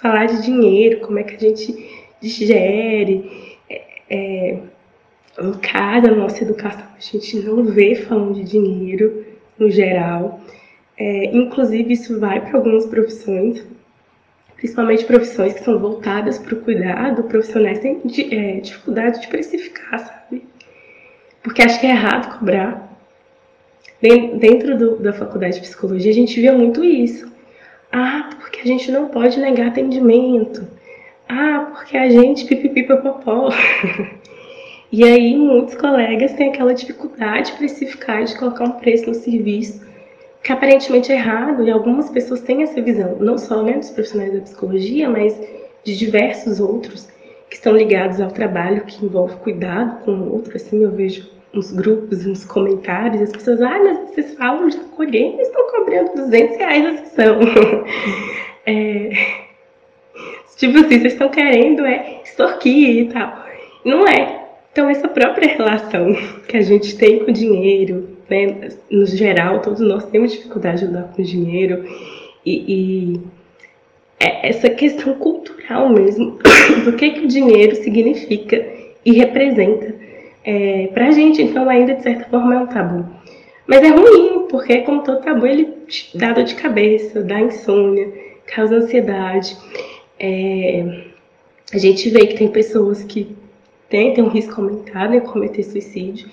Falar 0.00 0.26
de 0.26 0.42
dinheiro, 0.42 1.00
como 1.00 1.18
é 1.18 1.22
que 1.22 1.36
a 1.36 1.38
gente 1.38 2.04
digere, 2.20 3.58
é, 3.68 3.82
é, 4.10 4.58
em 5.40 5.52
cada 5.54 6.14
nossa 6.14 6.42
educação 6.42 6.84
a 6.96 7.00
gente 7.00 7.36
não 7.40 7.64
vê 7.64 7.94
falando 7.94 8.34
de 8.34 8.44
dinheiro 8.44 9.24
no 9.58 9.70
geral. 9.70 10.40
É, 10.96 11.26
inclusive, 11.36 11.92
isso 11.92 12.18
vai 12.20 12.40
para 12.40 12.56
algumas 12.56 12.86
profissões, 12.86 13.64
principalmente 14.56 15.04
profissões 15.04 15.54
que 15.54 15.64
são 15.64 15.78
voltadas 15.78 16.38
para 16.38 16.54
o 16.54 16.60
cuidado, 16.60 17.24
profissionais 17.24 17.80
têm 17.80 18.00
é, 18.30 18.60
dificuldade 18.60 19.20
de 19.20 19.28
precificar, 19.28 19.98
sabe? 19.98 20.46
Porque 21.42 21.62
acho 21.62 21.80
que 21.80 21.86
é 21.86 21.90
errado 21.90 22.38
cobrar. 22.38 22.82
Dentro 24.00 24.76
do, 24.76 24.96
da 24.96 25.12
faculdade 25.12 25.54
de 25.54 25.60
psicologia, 25.62 26.10
a 26.10 26.14
gente 26.14 26.38
via 26.38 26.52
muito 26.52 26.84
isso. 26.84 27.33
Ah, 27.96 28.28
porque 28.40 28.60
a 28.60 28.66
gente 28.66 28.90
não 28.90 29.06
pode 29.06 29.38
negar 29.38 29.68
atendimento. 29.68 30.66
Ah, 31.28 31.70
porque 31.72 31.96
a 31.96 32.10
gente 32.10 32.44
pipipipopopó. 32.44 33.50
E 34.92 35.02
aí 35.02 35.36
muitos 35.36 35.74
colegas 35.74 36.34
têm 36.34 36.50
aquela 36.50 36.72
dificuldade 36.72 37.50
de 37.50 37.58
precificar, 37.58 38.22
de 38.22 38.38
colocar 38.38 38.62
um 38.62 38.72
preço 38.78 39.08
no 39.08 39.14
serviço, 39.14 39.84
que 40.40 40.52
aparentemente 40.52 41.10
é 41.10 41.16
errado, 41.16 41.64
e 41.64 41.70
algumas 41.70 42.10
pessoas 42.10 42.42
têm 42.42 42.62
essa 42.62 42.80
visão, 42.80 43.16
não 43.18 43.36
só 43.36 43.60
né, 43.60 43.72
dos 43.72 43.90
profissionais 43.90 44.32
da 44.32 44.42
psicologia, 44.42 45.10
mas 45.10 45.36
de 45.82 45.96
diversos 45.96 46.60
outros 46.60 47.08
que 47.50 47.56
estão 47.56 47.76
ligados 47.76 48.20
ao 48.20 48.30
trabalho 48.30 48.84
que 48.84 49.04
envolve 49.04 49.34
cuidado 49.38 50.04
com 50.04 50.12
o 50.12 50.32
outro. 50.32 50.54
Assim, 50.54 50.80
eu 50.80 50.92
vejo 50.92 51.28
uns 51.56 51.72
grupos, 51.72 52.26
uns 52.26 52.44
comentários, 52.44 53.22
as 53.22 53.30
pessoas, 53.30 53.62
ah, 53.62 53.78
mas 53.82 53.98
vocês 54.10 54.34
falam 54.34 54.68
de 54.68 54.76
acolher, 54.78 55.34
eles 55.34 55.48
estão 55.48 55.70
cobrando 55.70 56.14
200 56.14 56.56
reais 56.56 56.86
a 56.86 57.04
sessão. 57.04 57.40
é, 58.66 59.10
tipo 60.56 60.78
assim, 60.78 60.98
vocês 60.98 61.12
estão 61.12 61.28
querendo 61.28 61.84
é 61.84 62.20
extorquir 62.24 62.98
e 62.98 63.08
tal. 63.08 63.44
Não 63.84 64.06
é. 64.06 64.44
Então, 64.72 64.88
essa 64.88 65.06
própria 65.06 65.48
relação 65.56 66.14
que 66.48 66.56
a 66.56 66.62
gente 66.62 66.96
tem 66.96 67.20
com 67.20 67.30
o 67.30 67.34
dinheiro, 67.34 68.08
né, 68.28 68.70
no 68.90 69.06
geral, 69.06 69.60
todos 69.60 69.80
nós 69.80 70.04
temos 70.06 70.32
dificuldade 70.32 70.80
de 70.80 70.86
lidar 70.86 71.12
com 71.14 71.22
o 71.22 71.24
dinheiro, 71.24 71.84
e, 72.44 72.64
e 72.66 73.20
é 74.18 74.48
essa 74.48 74.68
questão 74.70 75.14
cultural 75.14 75.88
mesmo, 75.88 76.38
do 76.84 76.92
que, 76.94 77.10
que 77.10 77.20
o 77.20 77.28
dinheiro 77.28 77.76
significa 77.76 78.66
e 79.04 79.12
representa 79.12 79.94
é, 80.44 80.88
para 80.88 81.08
a 81.08 81.10
gente. 81.10 81.42
Então, 81.42 81.68
ainda 81.68 81.94
de 81.94 82.02
certa 82.02 82.24
forma 82.28 82.54
é 82.54 82.58
um 82.58 82.66
tabu. 82.66 83.08
Mas 83.66 83.82
é 83.82 83.88
ruim, 83.88 84.46
porque, 84.48 84.82
como 84.82 85.02
todo 85.02 85.22
tabu, 85.22 85.46
ele 85.46 85.74
dá 86.14 86.32
dor 86.32 86.44
de 86.44 86.54
cabeça, 86.54 87.22
dá 87.22 87.40
insônia, 87.40 88.12
causa 88.46 88.76
ansiedade. 88.76 89.56
É, 90.20 91.04
a 91.72 91.78
gente 91.78 92.10
vê 92.10 92.26
que 92.26 92.36
tem 92.36 92.48
pessoas 92.48 93.02
que 93.02 93.34
né, 93.92 94.10
tem 94.10 94.22
um 94.24 94.28
risco 94.28 94.60
aumentado 94.60 95.14
em 95.14 95.20
cometer 95.20 95.62
suicídio. 95.62 96.28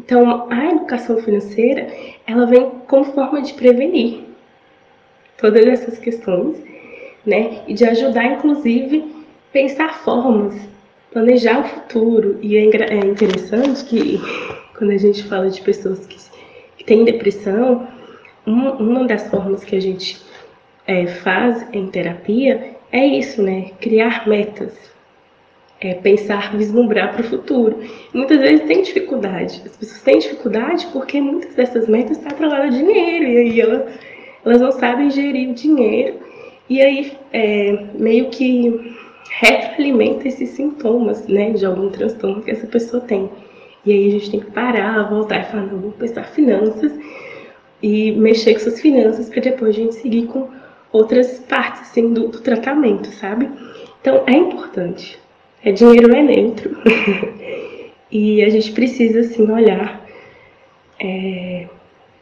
Então, 0.00 0.50
a 0.50 0.70
educação 0.70 1.18
financeira, 1.18 1.86
ela 2.26 2.46
vem 2.46 2.70
como 2.88 3.04
forma 3.04 3.42
de 3.42 3.52
prevenir 3.54 4.24
todas 5.36 5.66
essas 5.66 5.98
questões, 5.98 6.56
né, 7.24 7.62
e 7.68 7.74
de 7.74 7.84
ajudar, 7.84 8.24
inclusive, 8.24 9.14
pensar 9.52 9.98
formas, 10.02 10.54
planejar 11.12 11.60
o 11.60 11.64
futuro. 11.64 12.38
E 12.42 12.56
é, 12.56 12.60
é 12.60 12.98
interessante 12.98 13.84
que, 13.84 14.20
quando 14.76 14.90
a 14.90 14.98
gente 14.98 15.22
fala 15.24 15.50
de 15.50 15.60
pessoas 15.60 16.06
que, 16.06 16.20
têm 16.84 17.04
depressão, 17.04 17.86
uma, 18.44 18.72
uma 18.72 19.04
das 19.06 19.28
formas 19.28 19.64
que 19.64 19.76
a 19.76 19.80
gente 19.80 20.20
é, 20.86 21.06
faz 21.06 21.64
em 21.72 21.86
terapia 21.86 22.76
é 22.90 23.06
isso, 23.06 23.40
né, 23.40 23.70
criar 23.80 24.26
metas 24.28 24.92
é, 25.82 25.94
pensar, 25.94 26.56
vislumbrar 26.56 27.12
para 27.12 27.22
o 27.22 27.24
futuro. 27.24 27.82
Muitas 28.14 28.38
vezes 28.38 28.66
tem 28.66 28.82
dificuldade. 28.82 29.62
As 29.66 29.76
pessoas 29.76 30.02
têm 30.02 30.18
dificuldade 30.18 30.86
porque 30.92 31.20
muitas 31.20 31.54
dessas 31.54 31.88
metas 31.88 32.16
estão 32.16 32.30
atreladas 32.30 32.66
a 32.66 32.78
dinheiro 32.78 33.24
e 33.24 33.38
aí 33.38 33.60
elas, 33.60 33.92
elas 34.44 34.60
não 34.60 34.70
sabem 34.70 35.10
gerir 35.10 35.50
o 35.50 35.54
dinheiro 35.54 36.20
e 36.70 36.80
aí 36.80 37.12
é, 37.32 37.86
meio 37.94 38.30
que 38.30 38.96
retroalimenta 39.38 40.28
esses 40.28 40.50
sintomas 40.50 41.26
né, 41.26 41.50
de 41.50 41.64
algum 41.64 41.90
transtorno 41.90 42.42
que 42.42 42.50
essa 42.50 42.66
pessoa 42.66 43.02
tem. 43.02 43.30
E 43.84 43.92
aí 43.92 44.08
a 44.08 44.10
gente 44.12 44.30
tem 44.30 44.40
que 44.40 44.50
parar, 44.50 45.08
voltar 45.08 45.40
e 45.40 45.44
falar, 45.44 45.62
não, 45.64 45.80
vamos 45.80 45.96
pensar 45.96 46.24
finanças 46.24 46.92
e 47.82 48.12
mexer 48.12 48.54
com 48.54 48.60
suas 48.60 48.80
finanças 48.80 49.28
para 49.28 49.40
depois 49.40 49.70
a 49.70 49.78
gente 49.78 49.94
seguir 49.96 50.26
com 50.26 50.48
outras 50.92 51.40
partes 51.40 51.82
assim, 51.82 52.12
do, 52.12 52.28
do 52.28 52.40
tratamento, 52.40 53.08
sabe? 53.08 53.50
Então 54.00 54.22
é 54.26 54.32
importante 54.32 55.18
é, 55.64 55.70
dinheiro 55.70 56.14
é 56.14 56.22
neutro. 56.22 56.76
e 58.10 58.42
a 58.42 58.48
gente 58.48 58.72
precisa, 58.72 59.20
assim, 59.20 59.48
olhar 59.50 60.04
é, 61.00 61.66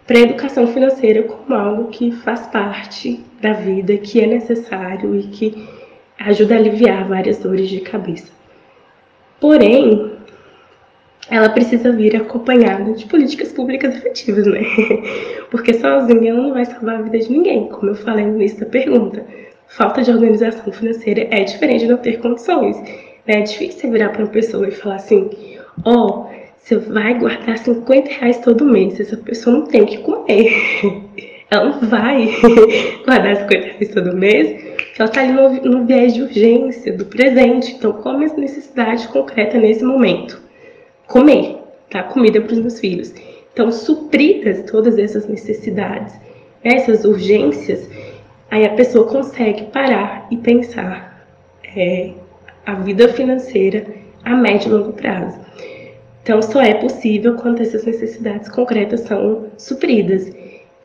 para 0.07 0.19
a 0.19 0.23
educação 0.23 0.67
financeira 0.69 1.23
como 1.23 1.55
algo 1.55 1.89
que 1.89 2.13
faz 2.13 2.47
parte 2.49 3.21
da 3.41 3.55
vida, 3.55 3.97
que 3.97 4.21
é 4.21 4.27
necessário 4.27 5.19
e 5.19 5.23
que 5.25 5.69
ajuda 6.21 6.55
a 6.55 6.59
aliviar 6.59 7.09
várias 7.09 7.39
dores 7.39 7.69
de 7.69 7.81
cabeça. 7.81 8.31
Porém, 9.41 10.13
ela 11.31 11.49
precisa 11.49 11.93
vir 11.93 12.17
acompanhada 12.17 12.93
de 12.93 13.07
políticas 13.07 13.53
públicas 13.53 13.95
efetivas, 13.97 14.47
né? 14.47 14.61
Porque 15.51 15.75
sozinha 15.75 16.31
ela 16.31 16.43
não 16.43 16.53
vai 16.53 16.65
salvar 16.65 16.97
a 16.97 17.03
vida 17.03 17.19
de 17.19 17.31
ninguém, 17.31 17.69
como 17.69 17.91
eu 17.91 17.95
falei 17.95 18.27
no 18.27 18.37
início 18.37 18.61
da 18.61 18.67
pergunta. 18.67 19.25
Falta 19.69 20.03
de 20.03 20.11
organização 20.11 20.73
financeira 20.73 21.29
é 21.31 21.45
diferente 21.45 21.83
de 21.83 21.91
não 21.91 21.99
ter 21.99 22.19
condições. 22.19 22.77
É 23.27 23.41
difícil 23.41 23.81
você 23.81 23.91
virar 23.91 24.09
para 24.09 24.25
uma 24.25 24.31
pessoa 24.31 24.67
e 24.67 24.73
falar 24.73 24.97
assim: 24.97 25.31
ó, 25.85 26.27
oh, 26.27 26.27
você 26.59 26.77
vai 26.77 27.19
guardar 27.19 27.59
50 27.59 28.11
reais 28.11 28.39
todo 28.39 28.65
mês. 28.65 28.99
Essa 28.99 29.17
pessoa 29.17 29.57
não 29.57 29.67
tem 29.67 29.87
que 29.87 29.99
comer. 29.99 30.53
Ela 31.51 31.65
não 31.65 31.81
vai 31.81 32.29
guardar 33.05 33.37
50 33.37 33.67
reais 33.67 33.89
todo 33.89 34.17
mês, 34.17 34.71
ela 34.99 35.09
está 35.09 35.23
ali 35.23 35.33
no, 35.33 35.79
no 35.79 35.87
viés 35.87 36.15
de 36.15 36.23
urgência, 36.23 36.93
do 36.93 37.07
presente. 37.07 37.73
Então, 37.73 37.93
qual 37.93 38.21
é 38.21 38.27
a 38.27 38.35
necessidade 38.35 39.09
concreta 39.09 39.59
nesse 39.59 39.83
momento? 39.83 40.41
Comer, 41.07 41.57
tá? 41.91 42.03
Comida 42.03 42.41
para 42.41 42.53
os 42.53 42.61
meus 42.61 42.79
filhos. 42.79 43.13
Então, 43.53 43.73
supridas 43.73 44.71
todas 44.71 44.99
essas 44.99 45.27
necessidades, 45.27 46.15
essas 46.63 47.05
urgências, 47.05 47.89
aí 48.51 48.65
a 48.65 48.75
pessoa 48.75 49.07
consegue 49.07 49.65
parar 49.65 50.29
e 50.31 50.37
pensar 50.37 51.27
é, 51.77 52.13
a 52.65 52.75
vida 52.75 53.09
financeira 53.09 53.87
a 54.25 54.37
médio 54.37 54.69
e 54.69 54.73
longo 54.73 54.93
prazo. 54.93 55.39
Então, 56.23 56.41
só 56.43 56.61
é 56.61 56.75
possível 56.75 57.37
quando 57.37 57.61
essas 57.61 57.85
necessidades 57.85 58.49
concretas 58.49 59.01
são 59.01 59.47
supridas. 59.57 60.31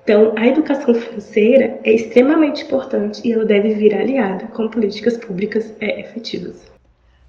Então, 0.05 0.33
a 0.37 0.45
educação 0.45 0.93
financeira 0.93 1.79
é 1.83 1.91
extremamente 1.91 2.63
importante 2.63 3.27
e 3.27 3.33
ela 3.33 3.43
deve 3.43 3.73
vir 3.73 3.91
aliada 3.91 4.45
com 4.49 4.69
políticas 4.69 5.17
públicas 5.17 5.73
é, 5.81 5.99
efetivas. 5.99 6.61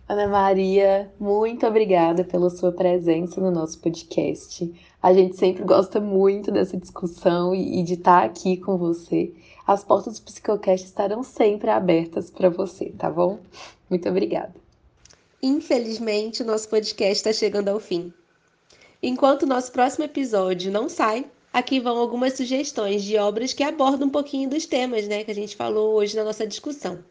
Ana 0.07 0.29
Maria, 0.29 1.11
muito 1.19 1.67
obrigada 1.67 2.23
pela 2.23 2.51
sua 2.51 2.71
presença 2.71 3.41
no 3.41 3.51
nosso 3.51 3.81
podcast. 3.81 4.71
A 5.03 5.15
gente 5.15 5.37
sempre 5.37 5.65
gosta 5.65 6.03
muito 6.03 6.53
dessa 6.53 6.77
discussão 6.77 7.55
e 7.55 7.83
de 7.83 7.95
estar 7.95 8.23
aqui 8.23 8.59
com 8.59 8.77
você. 8.77 9.33
As 9.67 9.83
portas 9.83 10.19
do 10.19 10.27
Psicocast 10.27 10.87
estarão 10.87 11.23
sempre 11.23 11.71
abertas 11.71 12.31
para 12.31 12.51
você, 12.51 12.93
tá 12.99 13.11
bom? 13.11 13.39
Muito 13.89 14.07
obrigada. 14.07 14.55
Infelizmente, 15.43 16.43
o 16.43 16.47
nosso 16.47 16.69
podcast 16.69 17.15
está 17.15 17.33
chegando 17.33 17.69
ao 17.69 17.81
fim. 17.81 18.13
Enquanto 19.03 19.45
o 19.45 19.47
nosso 19.47 19.73
próximo 19.73 20.05
episódio 20.05 20.71
não 20.71 20.91
sai, 20.91 21.25
aqui 21.57 21.81
vão 21.81 21.97
algumas 21.97 22.35
sugestões 22.35 23.03
de 23.03 23.17
obras 23.17 23.55
que 23.55 23.63
abordam 23.63 24.09
um 24.09 24.11
pouquinho 24.11 24.47
dos 24.47 24.67
temas 24.67 25.09
né, 25.09 25.25
que 25.25 25.31
a 25.31 25.35
gente 25.35 25.57
falou 25.57 25.95
hoje 25.95 26.15
na 26.15 26.23
nossa 26.23 26.47
discussão. 26.47 27.03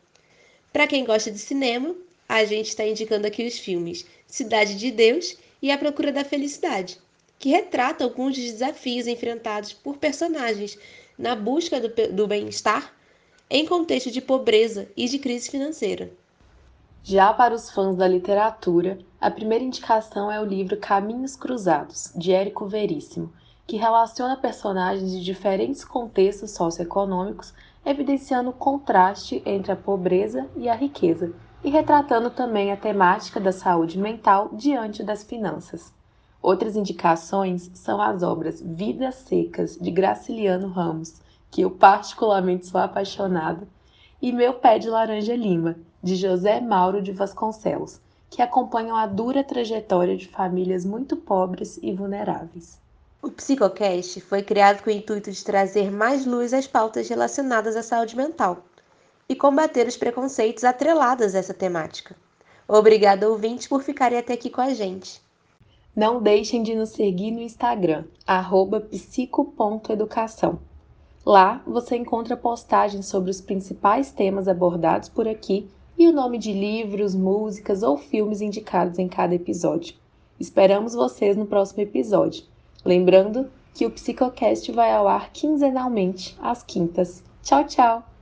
Para 0.71 0.85
quem 0.85 1.03
gosta 1.03 1.31
de 1.31 1.39
cinema, 1.39 1.95
a 2.29 2.45
gente 2.45 2.67
está 2.67 2.85
indicando 2.85 3.25
aqui 3.25 3.43
os 3.47 3.57
filmes 3.57 4.05
Cidade 4.27 4.77
de 4.77 4.91
Deus 4.91 5.35
e 5.63 5.71
A 5.71 5.79
Procura 5.79 6.11
da 6.11 6.23
Felicidade, 6.23 6.99
que 7.39 7.49
retratam 7.49 8.05
alguns 8.05 8.35
dos 8.35 8.51
desafios 8.51 9.07
enfrentados 9.07 9.73
por 9.73 9.97
personagens 9.97 10.77
na 11.17 11.35
busca 11.35 11.81
do, 11.81 11.89
do 12.13 12.27
bem-estar 12.27 12.93
em 13.49 13.65
contexto 13.65 14.11
de 14.11 14.21
pobreza 14.21 14.87
e 14.95 15.07
de 15.07 15.17
crise 15.17 15.49
financeira. 15.49 16.11
Já 17.03 17.33
para 17.33 17.55
os 17.55 17.71
fãs 17.71 17.97
da 17.97 18.07
literatura, 18.07 18.99
a 19.19 19.31
primeira 19.31 19.63
indicação 19.63 20.31
é 20.31 20.39
o 20.39 20.45
livro 20.45 20.77
Caminhos 20.77 21.35
Cruzados, 21.35 22.11
de 22.15 22.31
Érico 22.31 22.67
Veríssimo, 22.67 23.33
que 23.67 23.77
relaciona 23.77 24.37
personagens 24.37 25.11
de 25.11 25.23
diferentes 25.23 25.83
contextos 25.83 26.51
socioeconômicos, 26.51 27.53
evidenciando 27.85 28.51
o 28.51 28.53
contraste 28.53 29.41
entre 29.45 29.71
a 29.71 29.75
pobreza 29.75 30.47
e 30.55 30.69
a 30.69 30.75
riqueza, 30.75 31.33
e 31.63 31.69
retratando 31.69 32.29
também 32.29 32.71
a 32.71 32.77
temática 32.77 33.39
da 33.39 33.51
saúde 33.51 33.97
mental 33.97 34.49
diante 34.53 35.03
das 35.03 35.23
finanças. 35.23 35.91
Outras 36.41 36.75
indicações 36.75 37.71
são 37.73 37.99
as 37.99 38.21
obras 38.21 38.61
Vidas 38.61 39.15
Secas, 39.15 39.75
de 39.81 39.89
Graciliano 39.89 40.67
Ramos, 40.67 41.19
que 41.49 41.61
eu 41.61 41.71
particularmente 41.71 42.67
sou 42.67 42.79
apaixonada, 42.79 43.67
e 44.21 44.31
Meu 44.31 44.53
Pé 44.53 44.77
de 44.77 44.89
Laranja 44.89 45.35
Lima, 45.35 45.75
de 46.03 46.15
José 46.15 46.61
Mauro 46.61 47.01
de 47.01 47.11
Vasconcelos, 47.11 47.99
que 48.29 48.43
acompanham 48.43 48.95
a 48.95 49.07
dura 49.07 49.43
trajetória 49.43 50.15
de 50.15 50.27
famílias 50.27 50.85
muito 50.85 51.15
pobres 51.15 51.79
e 51.81 51.91
vulneráveis. 51.91 52.79
O 53.25 53.31
Psicocast 53.31 54.21
foi 54.21 54.43
criado 54.43 54.83
com 54.83 54.89
o 54.91 54.93
intuito 54.93 55.31
de 55.31 55.43
trazer 55.43 55.91
mais 55.91 56.27
luz 56.27 56.53
às 56.53 56.67
pautas 56.67 57.09
relacionadas 57.09 57.75
à 57.75 57.81
saúde 57.81 58.15
mental 58.15 58.63
e 59.27 59.35
combater 59.35 59.87
os 59.87 59.97
preconceitos 59.97 60.63
atrelados 60.63 61.33
a 61.33 61.39
essa 61.39 61.51
temática. 61.51 62.15
Obrigada, 62.67 63.27
ouvintes, 63.27 63.65
por 63.65 63.81
ficarem 63.81 64.19
até 64.19 64.33
aqui 64.33 64.47
com 64.51 64.61
a 64.61 64.75
gente. 64.75 65.19
Não 65.95 66.21
deixem 66.21 66.61
de 66.61 66.75
nos 66.75 66.89
seguir 66.89 67.31
no 67.31 67.41
Instagram, 67.41 68.03
psico.educação. 68.91 70.59
Lá 71.25 71.63
você 71.65 71.95
encontra 71.95 72.37
postagens 72.37 73.07
sobre 73.07 73.31
os 73.31 73.41
principais 73.41 74.11
temas 74.11 74.47
abordados 74.47 75.09
por 75.09 75.27
aqui 75.27 75.67
e 75.97 76.07
o 76.07 76.13
nome 76.13 76.37
de 76.37 76.53
livros, 76.53 77.15
músicas 77.15 77.81
ou 77.81 77.97
filmes 77.97 78.39
indicados 78.39 78.99
em 78.99 79.07
cada 79.07 79.33
episódio. 79.33 79.95
Esperamos 80.39 80.93
vocês 80.93 81.35
no 81.35 81.47
próximo 81.47 81.81
episódio. 81.81 82.53
Lembrando 82.85 83.49
que 83.73 83.85
o 83.85 83.89
Psicocast 83.89 84.71
vai 84.71 84.93
ao 84.93 85.07
ar 85.07 85.31
quinzenalmente, 85.31 86.37
às 86.39 86.61
quintas. 86.61 87.23
Tchau, 87.41 87.63
tchau! 87.65 88.14